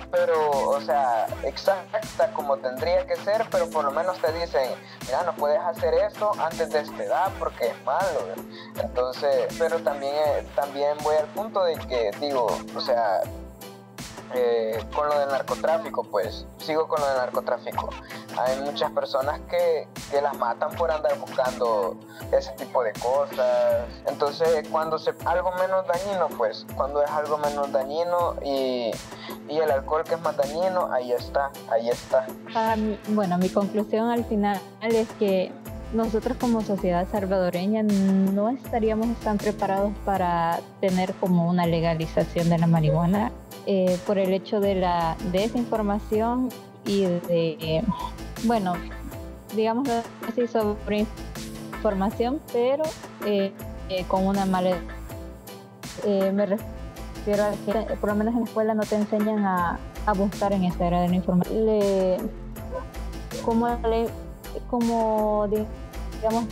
[0.09, 4.69] pero, o sea, exacta como tendría que ser, pero por lo menos te dicen,
[5.05, 8.21] mira, no puedes hacer esto antes de esta edad porque es malo.
[8.81, 13.21] Entonces, pero también, también voy al punto de que digo, o sea,
[14.33, 17.89] eh, con lo del narcotráfico, pues sigo con lo del narcotráfico.
[18.37, 21.97] Hay muchas personas que, que, las matan por andar buscando
[22.31, 23.87] ese tipo de cosas.
[24.07, 28.91] Entonces, cuando se algo menos dañino, pues cuando es algo menos dañino y,
[29.49, 32.25] y el alcohol que es más dañino, ahí está, ahí está.
[33.09, 35.51] bueno, mi conclusión al final es que
[35.93, 42.67] nosotros como sociedad salvadoreña no estaríamos tan preparados para tener como una legalización de la
[42.67, 43.31] marihuana
[43.65, 46.49] eh, por el hecho de la desinformación
[46.85, 47.83] y de,
[48.45, 48.73] bueno,
[49.55, 49.87] digamos
[50.27, 51.05] así sobre
[51.75, 52.83] información, pero
[53.25, 53.51] eh,
[53.89, 54.77] eh, con una mala...
[56.05, 57.51] me refiero a
[57.87, 60.87] que por lo menos en la escuela no te enseñan a, a buscar en esta
[60.87, 61.65] era de la información.
[61.65, 62.17] Le,
[63.45, 64.07] como, le,
[64.69, 65.47] como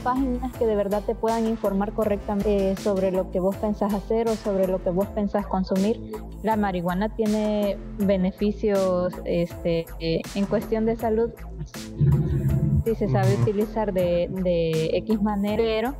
[0.03, 4.35] páginas que de verdad te puedan informar correctamente sobre lo que vos pensás hacer o
[4.35, 6.11] sobre lo que vos pensás consumir.
[6.43, 11.31] La marihuana tiene beneficios este, eh, en cuestión de salud
[12.85, 15.95] si se sabe utilizar de, de X manera, pero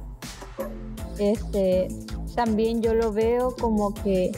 [1.20, 1.90] este,
[2.36, 4.32] también yo lo veo como que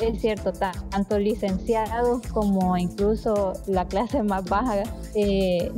[0.00, 4.82] es cierto, tanto licenciados como incluso la clase más baja
[5.14, 5.70] eh,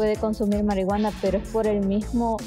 [0.00, 2.38] puede consumir marihuana, pero es por el mismo,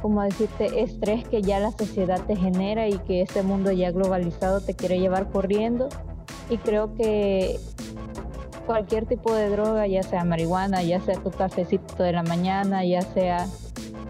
[0.00, 4.60] como decirte, estrés que ya la sociedad te genera y que este mundo ya globalizado
[4.60, 5.88] te quiere llevar corriendo.
[6.50, 7.60] Y creo que
[8.66, 13.02] cualquier tipo de droga, ya sea marihuana, ya sea tu cafecito de la mañana, ya
[13.02, 13.46] sea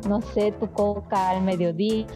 [0.09, 2.07] no sé, tu coca al mediodía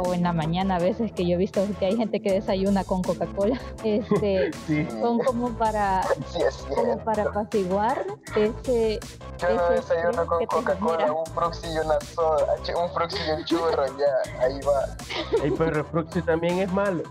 [0.00, 2.84] o en la mañana, a veces que yo he visto que hay gente que desayuna
[2.84, 4.50] con Coca-Cola, este,
[5.00, 6.02] son como para,
[6.68, 8.04] como para apaciguar
[8.36, 9.00] ese...
[9.38, 12.46] Yo no desayuno con Coca-Cola, un Fruxy y una soda,
[12.80, 14.96] un Fruxy y un churro, ya, ahí va.
[15.58, 17.02] Pero el Fruxy también es malo.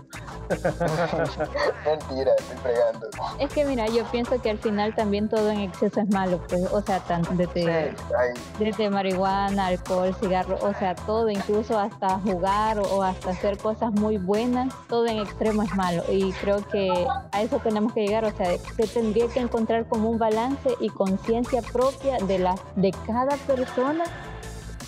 [1.84, 3.08] Mentira, estoy fregando.
[3.38, 6.62] Es que mira, yo pienso que al final también todo en exceso es malo, pues,
[6.72, 7.94] o sea, tanto desde,
[8.58, 14.18] desde marihuana, alcohol, cigarro, o sea, todo, incluso hasta jugar o, hasta hacer cosas muy
[14.18, 16.02] buenas, todo en extremo es malo.
[16.10, 20.10] Y creo que a eso tenemos que llegar, o sea, se tendría que encontrar como
[20.10, 24.04] un balance y conciencia propia de, la, de cada persona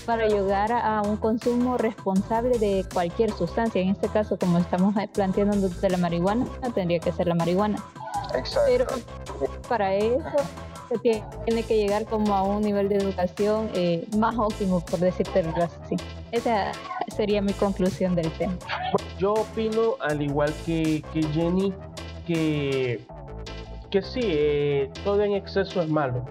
[0.06, 3.80] para llegar a un consumo responsable de cualquier sustancia.
[3.80, 7.82] En este caso, como estamos planteando de la marihuana, tendría que ser la marihuana.
[8.34, 8.60] Exacto.
[8.66, 8.86] Pero
[9.68, 10.20] para eso
[10.88, 15.40] se tiene que llegar como a un nivel de educación eh, más óptimo, por decirte
[15.40, 15.96] así.
[16.32, 16.72] Esa
[17.16, 18.54] sería mi conclusión del tema.
[19.18, 21.72] Yo opino, al igual que, que Jenny,
[22.26, 23.00] que,
[23.90, 26.24] que sí, eh, todo en exceso es malo.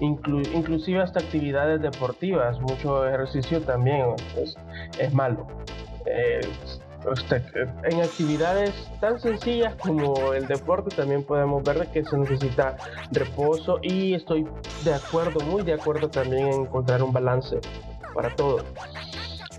[0.00, 4.56] inclusive hasta actividades deportivas, mucho ejercicio también es,
[4.98, 5.46] es malo.
[6.06, 6.40] Eh,
[7.84, 12.76] en actividades tan sencillas como el deporte también podemos ver que se necesita
[13.12, 14.46] reposo y estoy
[14.84, 17.60] de acuerdo, muy de acuerdo también en encontrar un balance
[18.14, 18.64] para todo.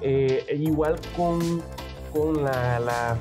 [0.01, 1.61] Eh, igual con,
[2.11, 3.17] con la,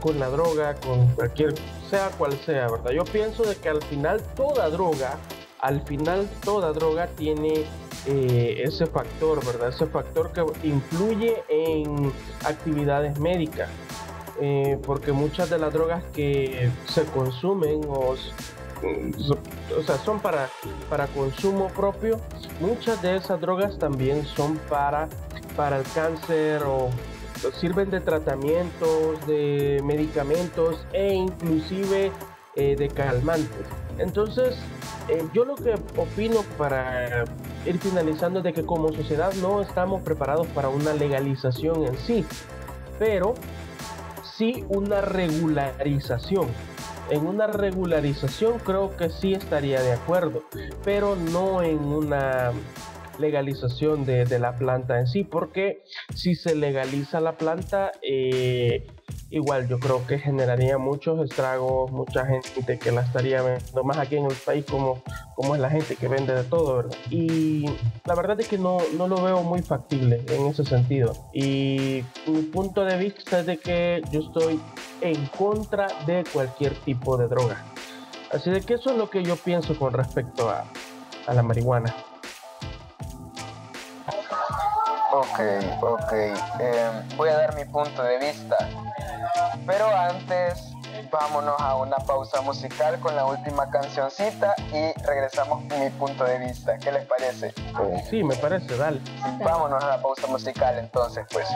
[0.00, 1.54] con la droga, con cualquier,
[1.90, 2.90] sea cual sea, ¿verdad?
[2.90, 5.18] Yo pienso de que al final toda droga,
[5.60, 7.64] al final toda droga tiene
[8.06, 9.68] eh, ese factor, ¿verdad?
[9.68, 12.12] Ese factor que influye en
[12.44, 13.68] actividades médicas.
[14.40, 18.16] Eh, porque muchas de las drogas que se consumen o,
[19.78, 20.48] o sea, son para,
[20.90, 22.18] para consumo propio,
[22.60, 25.08] muchas de esas drogas también son para,
[25.56, 26.90] para el cáncer o
[27.60, 32.10] sirven de tratamientos, de medicamentos e inclusive
[32.56, 33.66] eh, de calmantes.
[33.98, 34.56] Entonces,
[35.32, 37.24] yo lo que opino para
[37.66, 42.24] ir finalizando de que como sociedad no estamos preparados para una legalización en sí,
[42.98, 43.34] pero
[44.36, 46.48] sí una regularización.
[47.10, 50.42] En una regularización creo que sí estaría de acuerdo,
[50.84, 52.52] pero no en una
[53.18, 55.84] legalización de, de, la planta en sí, porque
[56.14, 58.86] si se legaliza la planta, eh,
[59.30, 64.16] igual yo creo que generaría muchos estragos, mucha gente que la estaría viendo, más aquí
[64.16, 65.02] en el país como,
[65.34, 66.96] como es la gente que vende de todo, ¿verdad?
[67.10, 67.66] Y
[68.04, 71.12] la verdad es que no, no lo veo muy factible en ese sentido.
[71.32, 74.60] Y mi punto de vista es de que yo estoy
[75.00, 77.64] en contra de cualquier tipo de droga.
[78.30, 80.64] Así de que eso es lo que yo pienso con respecto a,
[81.26, 81.94] a la marihuana.
[85.14, 85.40] Ok,
[85.80, 86.12] ok.
[86.12, 88.56] Eh, voy a dar mi punto de vista.
[89.64, 90.74] Pero antes,
[91.12, 96.38] vámonos a una pausa musical con la última cancioncita y regresamos con mi punto de
[96.38, 96.76] vista.
[96.78, 97.54] ¿Qué les parece?
[98.10, 99.00] Sí, me parece, dale.
[99.38, 101.46] Vámonos a la pausa musical entonces, pues.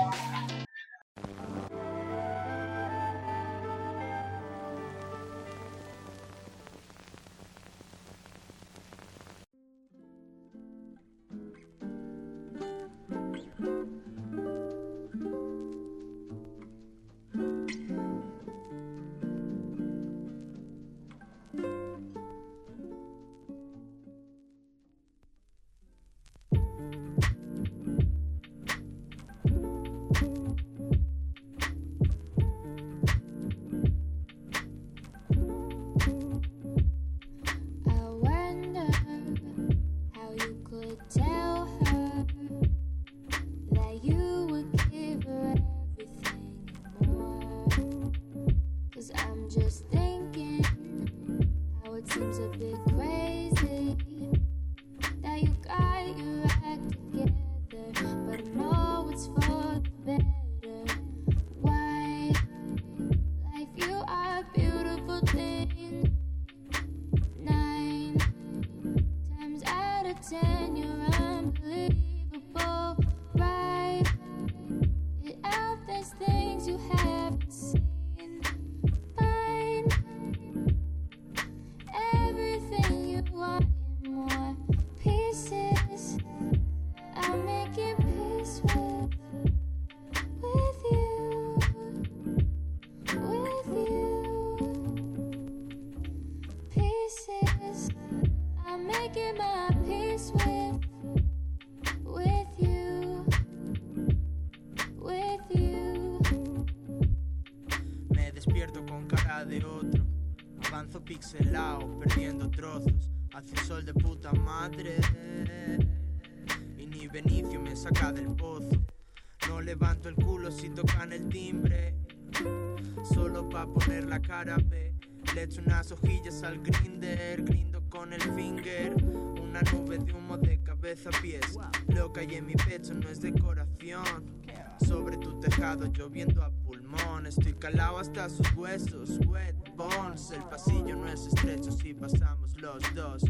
[125.35, 128.93] Le echo unas hojillas al grinder, grindo con el finger.
[129.41, 131.57] Una nube de humo de cabeza a pies.
[131.87, 134.43] Lo que hay en mi pecho no es decoración.
[134.85, 137.27] Sobre tu tejado lloviendo a pulmón.
[137.27, 140.33] Estoy calado hasta sus huesos, wet bones.
[140.33, 143.23] El pasillo no es estrecho si pasamos los dos.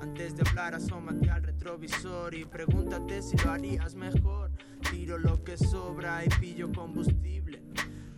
[0.00, 4.50] Antes de hablar, asómate al retrovisor y pregúntate si lo harías mejor.
[4.90, 7.62] Tiro lo que sobra y pillo combustible.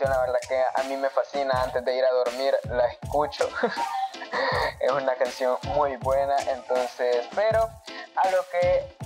[0.00, 1.62] La verdad que a mí me fascina.
[1.62, 3.48] Antes de ir a dormir la escucho.
[4.80, 6.36] es una canción muy buena.
[6.48, 7.70] Entonces, pero
[8.16, 8.96] a lo que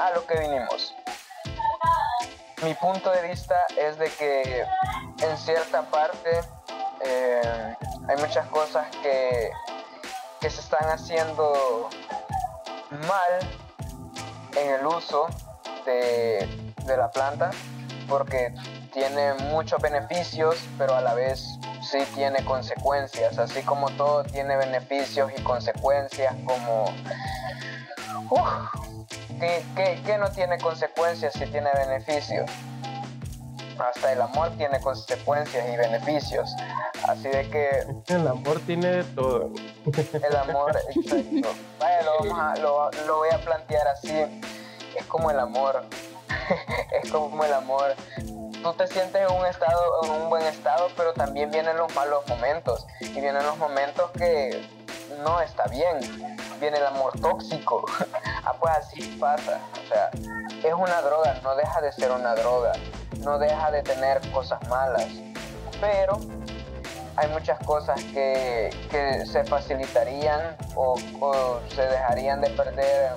[0.00, 0.94] a lo que vinimos.
[2.62, 4.64] Mi punto de vista es de que
[5.20, 6.40] en cierta parte
[7.04, 7.76] eh,
[8.08, 9.50] hay muchas cosas que,
[10.40, 11.88] que se están haciendo
[12.90, 13.38] mal
[14.56, 15.28] en el uso
[15.84, 17.50] de de la planta
[18.08, 18.52] porque
[18.98, 21.46] tiene muchos beneficios, pero a la vez
[21.88, 26.86] sí tiene consecuencias, así como todo tiene beneficios y consecuencias, como,
[28.30, 28.48] uf,
[29.38, 32.50] ¿qué, qué, qué no tiene consecuencias si tiene beneficios?
[33.78, 36.50] Hasta el amor tiene consecuencias y beneficios.
[37.06, 39.50] Así de que El amor tiene de todo.
[40.12, 41.54] el amor, exacto.
[41.78, 44.10] Vaya, lo, a- lo- lo voy a plantear así.
[44.96, 45.84] Es como el amor.
[47.04, 47.94] es como el amor.
[48.62, 52.26] Tú te sientes en un estado, en un buen estado, pero también vienen los malos
[52.28, 52.86] momentos.
[53.00, 54.68] Y vienen los momentos que
[55.22, 55.98] no está bien.
[56.60, 57.84] Viene el amor tóxico.
[58.44, 59.60] ah, pues así pasa.
[59.84, 60.10] O sea,
[60.64, 62.72] es una droga, no deja de ser una droga.
[63.20, 65.06] No deja de tener cosas malas.
[65.80, 66.18] Pero
[67.16, 73.12] hay muchas cosas que, que se facilitarían o, o se dejarían de perder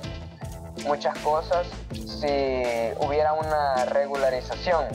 [0.86, 4.86] muchas cosas si hubiera una regularización.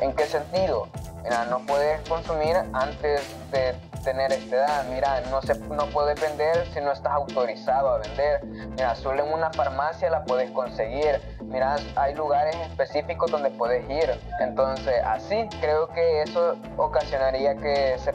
[0.00, 0.88] ¿En qué sentido?
[1.22, 3.74] Mira, no puedes consumir antes de
[4.04, 4.84] tener esta edad.
[4.88, 8.44] Mira, no, se, no puedes vender si no estás autorizado a vender.
[8.44, 11.20] Mira, solo en una farmacia la puedes conseguir.
[11.42, 14.08] Mira, hay lugares específicos donde puedes ir.
[14.38, 18.12] Entonces, así creo que eso ocasionaría que se,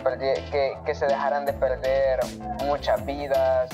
[0.50, 2.20] que, que se dejaran de perder
[2.66, 3.70] muchas vidas,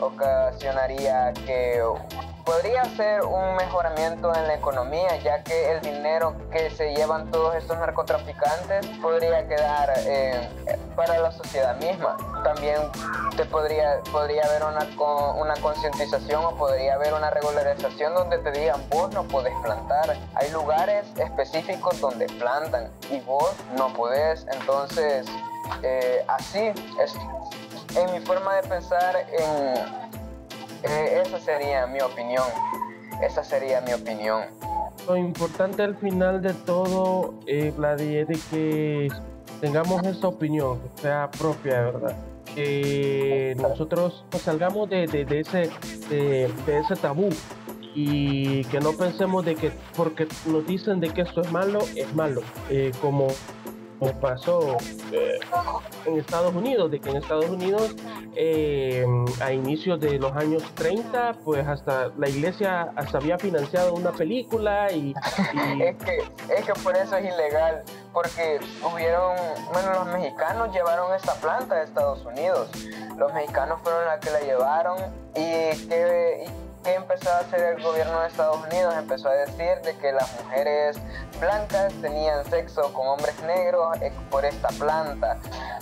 [0.00, 1.82] ocasionaría que
[2.48, 7.54] podría ser un mejoramiento en la economía, ya que el dinero que se llevan todos
[7.56, 10.48] estos narcotraficantes podría quedar eh,
[10.96, 12.16] para la sociedad misma.
[12.42, 12.78] También
[13.36, 14.86] te podría, podría haber una,
[15.34, 20.16] una concientización o podría haber una regularización donde te digan vos no podés plantar.
[20.34, 24.46] Hay lugares específicos donde plantan y vos no podés.
[24.50, 25.26] Entonces,
[25.82, 27.14] eh, así es
[27.98, 30.08] en mi forma de pensar en
[30.82, 32.44] eh, esa sería mi opinión.
[33.22, 34.44] Esa sería mi opinión.
[35.06, 39.08] Lo importante al final de todo, eh, Vladi, es que
[39.60, 42.16] tengamos esa opinión, que sea propia, ¿verdad?
[42.54, 45.70] Que nosotros nos salgamos de ese,
[46.08, 47.30] de, de ese tabú
[47.94, 52.14] y que no pensemos de que porque nos dicen de que esto es malo, es
[52.14, 52.42] malo.
[52.70, 53.28] Eh, como,
[53.98, 54.76] como pasó
[55.12, 55.38] eh,
[56.06, 57.94] en Estados Unidos, de que en Estados Unidos
[58.36, 59.04] eh,
[59.40, 64.92] a inicios de los años 30, pues hasta la iglesia hasta había financiado una película
[64.92, 65.14] y,
[65.80, 66.18] Es que,
[66.54, 67.82] es que por eso es ilegal.
[68.12, 68.58] Porque
[68.92, 69.36] hubieron,
[69.72, 72.68] bueno, los mexicanos llevaron esta planta a Estados Unidos.
[73.16, 74.98] Los mexicanos fueron los que la llevaron
[75.34, 76.46] y que
[76.84, 78.94] empezó a hacer el gobierno de Estados Unidos.
[78.96, 80.98] Empezó a decir de que las mujeres
[81.40, 85.36] blancas tenían sexo con hombres negros eh, por esta planta.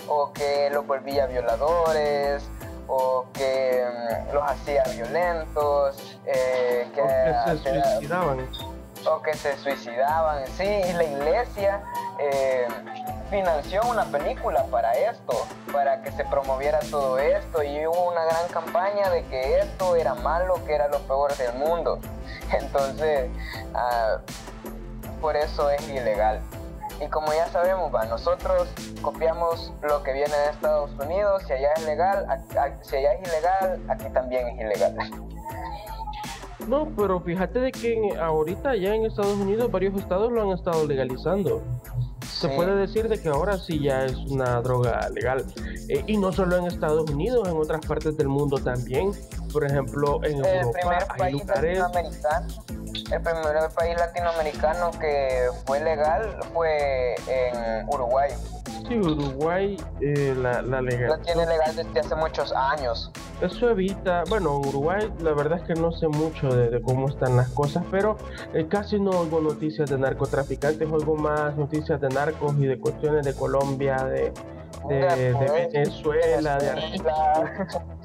[0.09, 2.43] O que los volvía violadores.
[2.89, 3.85] O que
[4.31, 6.19] mm, los hacía violentos.
[6.25, 8.49] eh, que o que se hacía- suicidaban.
[9.11, 10.47] o que se suicidaban.
[10.57, 11.83] Sí, y la iglesia
[12.19, 12.67] eh,
[13.27, 15.33] financió una película para esto,
[15.73, 20.15] para que se promoviera todo esto y hubo una gran campaña de que esto era
[20.15, 21.99] malo, que era lo peor del mundo.
[22.53, 23.31] Entonces,
[23.75, 24.19] ah,
[25.21, 26.41] por eso es ilegal.
[27.01, 28.69] Y como ya sabemos, va, nosotros
[29.03, 32.27] copiamos lo que viene de Estados Unidos, si allá es legal,
[32.83, 34.97] si allá es ilegal, aquí también es ilegal.
[36.67, 40.85] No, pero fíjate de que ahorita ya en Estados Unidos varios estados lo han estado
[40.85, 41.63] legalizando.
[42.41, 45.45] Se puede decir de que ahora sí ya es una droga legal.
[45.89, 49.13] Eh, y no solo en Estados Unidos, en otras partes del mundo también.
[49.53, 51.79] Por ejemplo, en el Europa primer hay país lugares...
[51.79, 52.47] latinoamericano
[53.13, 58.31] el primer país latinoamericano que fue legal fue en Uruguay
[58.89, 61.21] Sí, Uruguay eh, la, la legal.
[61.23, 65.75] tiene legal desde hace muchos años Eso evita, bueno, en Uruguay la verdad es que
[65.75, 68.17] no sé mucho de, de cómo están las cosas, pero
[68.55, 73.25] eh, casi no oigo noticias de narcotraficantes, oigo más noticias de narcos y de cuestiones
[73.25, 74.33] de Colombia, de,
[74.89, 74.97] de,
[75.33, 76.71] de Venezuela, de.
[76.71, 77.13] Argentina.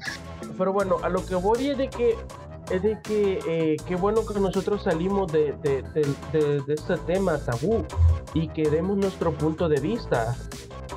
[0.56, 2.16] Pero bueno, a lo que voy es de que
[2.70, 7.84] es de que eh, qué bueno que nosotros salimos de, de, de- este tema tabú
[8.34, 10.34] y que demos nuestro punto de vista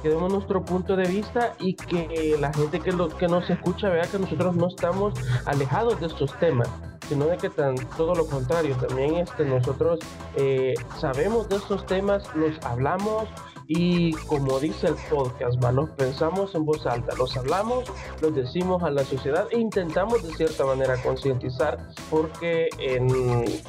[0.03, 3.89] que demos nuestro punto de vista y que la gente que, lo, que nos escucha
[3.89, 5.13] vea que nosotros no estamos
[5.45, 6.69] alejados de estos temas
[7.09, 9.99] sino de que tan, todo lo contrario también este, nosotros
[10.35, 13.25] eh, sabemos de estos temas los hablamos
[13.67, 15.71] y como dice el podcast, ¿va?
[15.71, 17.85] los pensamos en voz alta, los hablamos,
[18.21, 23.09] los decimos a la sociedad e intentamos de cierta manera concientizar, porque en,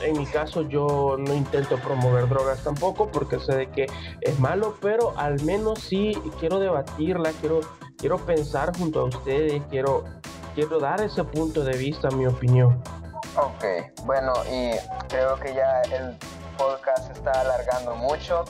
[0.02, 3.86] en mi caso yo no intento promover drogas tampoco, porque sé de que
[4.20, 7.60] es malo, pero al menos sí quiero debatirla, quiero,
[7.96, 10.04] quiero pensar junto a ustedes, quiero,
[10.54, 12.82] quiero dar ese punto de vista, mi opinión.
[13.36, 13.64] ok
[14.04, 14.72] bueno y
[15.08, 16.16] creo que ya el
[16.58, 18.44] podcast se está alargando mucho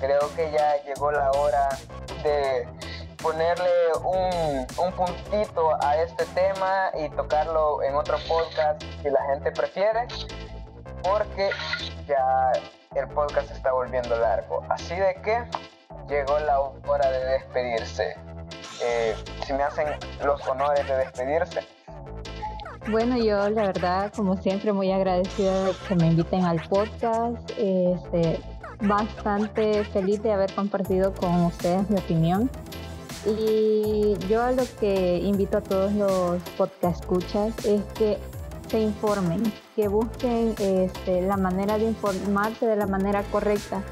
[0.00, 1.68] creo que ya llegó la hora
[2.22, 2.68] de
[3.22, 3.70] ponerle
[4.04, 10.06] un, un puntito a este tema y tocarlo en otro podcast si la gente prefiere,
[11.02, 11.50] porque
[12.06, 12.52] ya
[12.94, 14.62] el podcast está volviendo largo.
[14.68, 15.44] Así de que
[16.08, 18.14] llegó la hora de despedirse.
[18.82, 19.86] Eh, si me hacen
[20.24, 21.60] los honores de despedirse.
[22.88, 27.50] Bueno, yo la verdad, como siempre, muy agradecida de que me inviten al podcast.
[27.58, 28.40] Este,
[28.80, 32.50] bastante feliz de haber compartido con ustedes mi opinión.
[33.26, 38.18] Y yo a lo que invito a todos los podcast escuchas es que
[38.68, 39.42] se informen,
[39.74, 43.82] que busquen este, la manera de informarse de la manera correcta.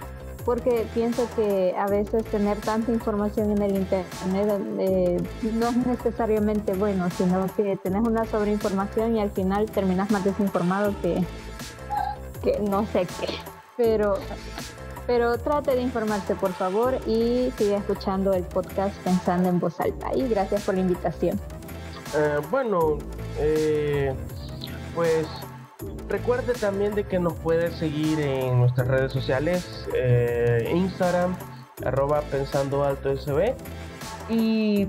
[0.44, 5.22] Porque pienso que a veces tener tanta información en el internet eh,
[5.54, 10.94] no es necesariamente bueno, sino que tenés una sobreinformación y al final terminas más desinformado
[11.00, 11.24] que,
[12.42, 13.28] que no sé qué.
[13.78, 14.18] Pero
[15.06, 20.10] pero trate de informarse, por favor, y siga escuchando el podcast Pensando en Voz Alta.
[20.14, 21.38] Y gracias por la invitación.
[22.16, 22.98] Eh, bueno,
[23.38, 24.14] eh,
[24.94, 25.26] pues
[26.08, 31.36] recuerde también de que nos puede seguir en nuestras redes sociales, eh, Instagram,
[31.84, 33.12] arroba Pensando Alto.
[34.30, 34.88] Y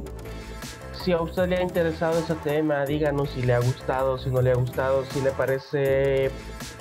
[1.03, 4.41] si a usted le ha interesado ese tema, díganos si le ha gustado, si no
[4.41, 6.31] le ha gustado, si le parece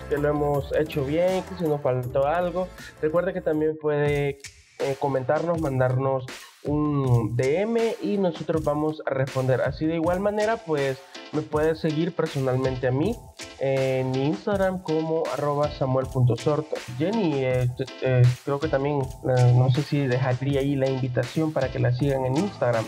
[0.08, 2.68] que lo hemos hecho bien, que si nos faltó algo.
[3.00, 4.38] Recuerde que también puede
[4.80, 6.26] eh, comentarnos, mandarnos
[6.64, 9.60] un DM y nosotros vamos a responder.
[9.60, 10.98] Así de igual manera, pues
[11.32, 13.16] me puede seguir personalmente a mí
[13.60, 16.74] en Instagram como arroba samuel.sorto.
[16.98, 17.70] Jenny, eh,
[18.02, 22.24] eh, creo que también, no sé si dejaría ahí la invitación para que la sigan
[22.26, 22.84] en Instagram.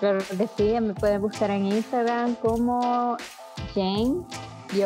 [0.00, 3.16] claro que sí, me pueden buscar en Instagram como
[3.74, 4.24] Jane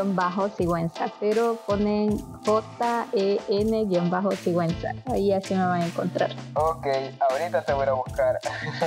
[0.04, 4.92] bajo sigüenza, pero ponen J-E-N bajo sigüenza.
[5.06, 6.30] Ahí así me van a encontrar.
[6.54, 6.86] Ok,
[7.30, 8.38] ahorita te voy a buscar.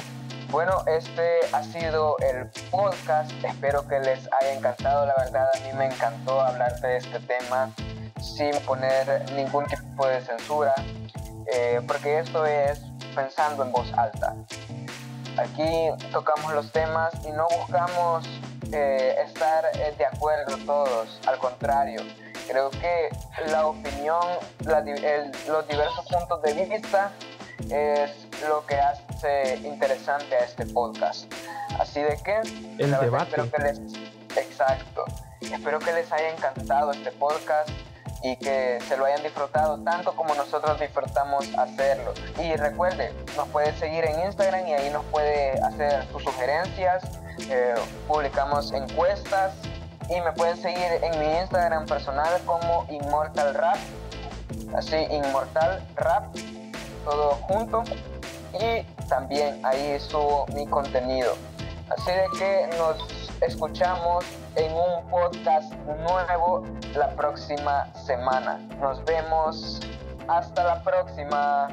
[0.51, 3.31] bueno, este ha sido el podcast.
[3.43, 5.05] Espero que les haya encantado.
[5.05, 7.71] La verdad, a mí me encantó hablar de este tema
[8.21, 10.75] sin poner ningún tipo de censura,
[11.53, 12.81] eh, porque esto es
[13.15, 14.35] pensando en voz alta.
[15.37, 18.27] Aquí tocamos los temas y no buscamos
[18.71, 22.01] eh, estar eh, de acuerdo todos, al contrario,
[22.47, 23.09] creo que
[23.47, 24.21] la opinión,
[24.65, 27.11] los diversos puntos de vista
[27.69, 31.31] es lo que hace interesante a este podcast.
[31.79, 32.41] Así de que,
[32.77, 33.29] el debate.
[33.29, 33.79] espero que les,
[34.35, 35.05] exacto,
[35.41, 37.69] espero que les haya encantado este podcast
[38.21, 42.13] y que se lo hayan disfrutado tanto como nosotros disfrutamos hacerlo.
[42.41, 47.03] Y recuerde, nos puede seguir en Instagram y ahí nos puede hacer sus sugerencias
[47.49, 47.75] eh,
[48.07, 49.53] publicamos encuestas
[50.09, 53.77] y me pueden seguir en mi Instagram personal como Immortal Rap,
[54.75, 56.35] así Inmortal Rap,
[57.05, 57.83] todo junto.
[58.53, 61.33] Y también ahí subo mi contenido.
[61.89, 62.97] Así de que nos
[63.41, 64.25] escuchamos
[64.55, 66.63] en un podcast nuevo
[66.95, 68.59] la próxima semana.
[68.79, 69.79] Nos vemos.
[70.27, 71.69] Hasta la próxima.